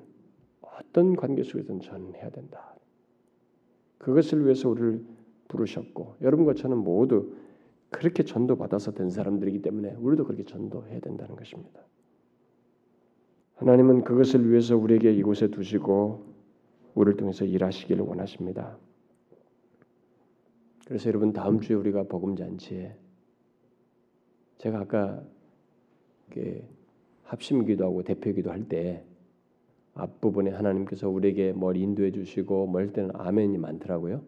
[0.61, 2.77] 어떤 관계 속에서는 전해야 된다.
[4.01, 5.05] 그것을 위해서 우리를
[5.49, 7.35] 부르셨고 여러분과 저는 모두
[7.91, 11.81] 그렇게 전도받아서 된 사람들이기 때문에 우리도 그렇게 전도해야 된다는 것입니다.
[13.57, 16.25] 하나님은 그것을 위해서 우리에게 이곳에 두시고
[16.95, 18.79] 우리를 통해서 일하시기를 원하십니다.
[20.87, 22.97] 그래서 여러분 다음 주에 우리가 복음 잔치에
[24.59, 25.23] 제가 아까
[27.25, 29.05] 합심 기도 하고 대표 기도 할 때
[29.95, 34.23] 앞부분에 하나님께서 우리에게 뭘 인도해 주시고 뭘 때는 아멘이 많더라고요.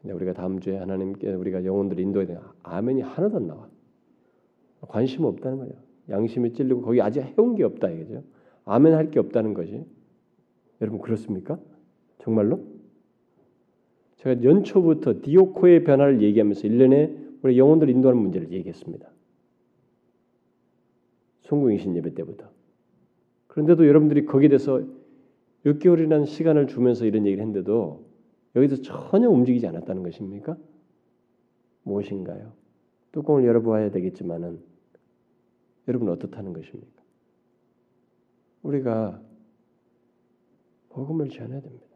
[0.00, 2.38] 근데 우리가 다음 주에 하나님께 우리가 영혼들 인도해야 돼.
[2.62, 3.68] 아멘이 하나도 안 나와.
[4.82, 5.72] 관심 없다는 거예요.
[6.10, 8.22] 양심이 찔리고 거기 아직 해온 게 없다 이거죠.
[8.64, 9.84] 아멘 할 게 없다는 것이.
[10.80, 11.58] 여러분 그렇습니까?
[12.18, 12.60] 정말로?
[14.16, 19.08] 제가 연초부터 디오코의 변화를 얘기하면서 1년에 우리 영혼들 인도하는 문제를 얘기했습니다.
[21.42, 22.50] 송구잉신 예배 때부터.
[23.48, 24.82] 그런데도 여러분들이 거기에 대해서
[25.64, 28.06] 6개월이라는 시간을 주면서 이런 얘기를 했는데도
[28.56, 30.56] 여기서 전혀 움직이지 않았다는 것입니까?
[31.82, 32.52] 무엇인가요?
[33.12, 34.60] 뚜껑을 열어보아야 되겠지만은
[35.88, 37.02] 여러분 어떻다는 것입니까?
[38.62, 39.20] 우리가
[40.90, 41.86] 복음을 전해야 됩니다.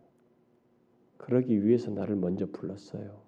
[1.18, 3.20] 그러기 위해서 나를 먼저 불렀어요.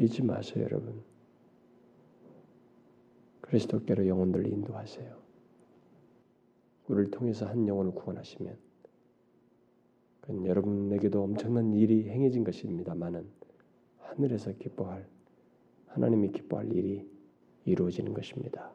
[0.00, 1.02] 잊지 마세요, 여러분.
[3.42, 5.22] 그리스도께로 영혼들을 인도하세요.
[6.88, 8.56] 우리를 통해서 한 영혼을 구원하시면
[10.20, 13.26] 그건 여러분에게도 엄청난 일이 행해진 것입니다만은
[13.98, 15.06] 하늘에서 기뻐할
[15.88, 17.08] 하나님이 기뻐할 일이
[17.64, 18.72] 이루어지는 것입니다.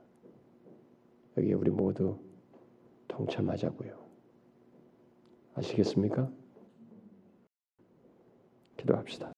[1.37, 2.19] 여기 우리 모두
[3.07, 3.97] 동참하자고요.
[5.55, 6.31] 아시겠습니까?
[8.77, 9.33] 기도합시다.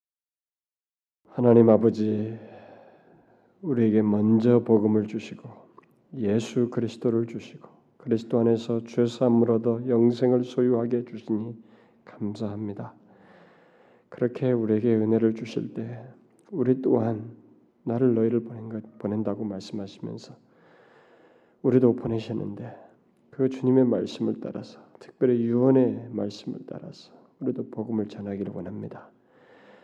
[1.27, 2.37] 하나님 아버지,
[3.61, 5.49] 우리에게 먼저 복음을 주시고
[6.15, 11.53] 예수 그리스도를 주시고 그리스도 안에서 죄 사함을 얻어 영생을 소유하게 주시니
[12.05, 12.93] 감사합니다.
[14.07, 16.01] 그렇게 우리에게 은혜를 주실 때
[16.49, 17.31] 우리 또한
[17.83, 20.33] 나를 너희를 보낸 것 보낸다고 말씀하시면서
[21.61, 22.73] 우리도 보내셨는데
[23.31, 29.09] 그 주님의 말씀을 따라서 특별히 유언의 말씀을 따라서 우리도 복음을 전하기를 원합니다.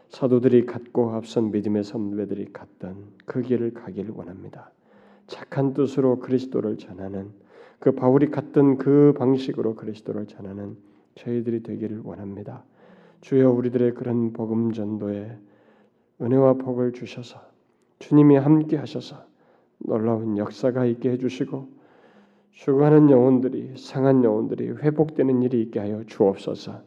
[0.08, 4.72] 사도들이 갔고 앞선 믿음의 선배들이 갔던 그 길을 가기를 원합니다.
[5.28, 7.32] 착한 뜻으로 그리스도를 전하는
[7.86, 10.76] 그 바울이 갔던 그 방식으로 그리스도를 전하는
[11.14, 12.64] 저희들이 되기를 원합니다.
[13.22, 15.38] 주여 우리들의 그런 복음 전도에
[16.20, 17.40] 은혜와 복을 주셔서
[18.00, 19.18] 주님이 함께 하셔서
[19.78, 21.70] 놀라운 역사가 있게 해주시고
[22.54, 26.82] 죽어가는 영혼들이 상한 영혼들이 회복되는 일이 있게 하여 주옵소서.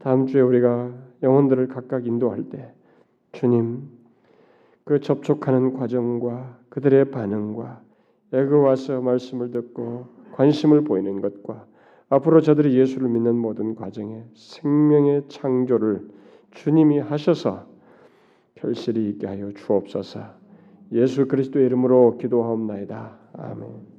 [0.00, 2.74] 다음 주에 우리가 영혼들을 각각 인도할 때
[3.32, 3.88] 주님
[4.84, 7.80] 그 접촉하는 과정과 그들의 반응과
[8.34, 11.66] 애그 와서 말씀을 듣고 관심을 보이는 것과
[12.08, 16.08] 앞으로 저들이 예수를 믿는 모든 과정에 생명의 창조를
[16.52, 17.66] 주님이 하셔서
[18.54, 20.20] 결실이 있게 하여 주옵소서.
[20.92, 23.18] 예수 그리스도의 이름으로 기도하옵나이다.
[23.32, 23.95] 아멘.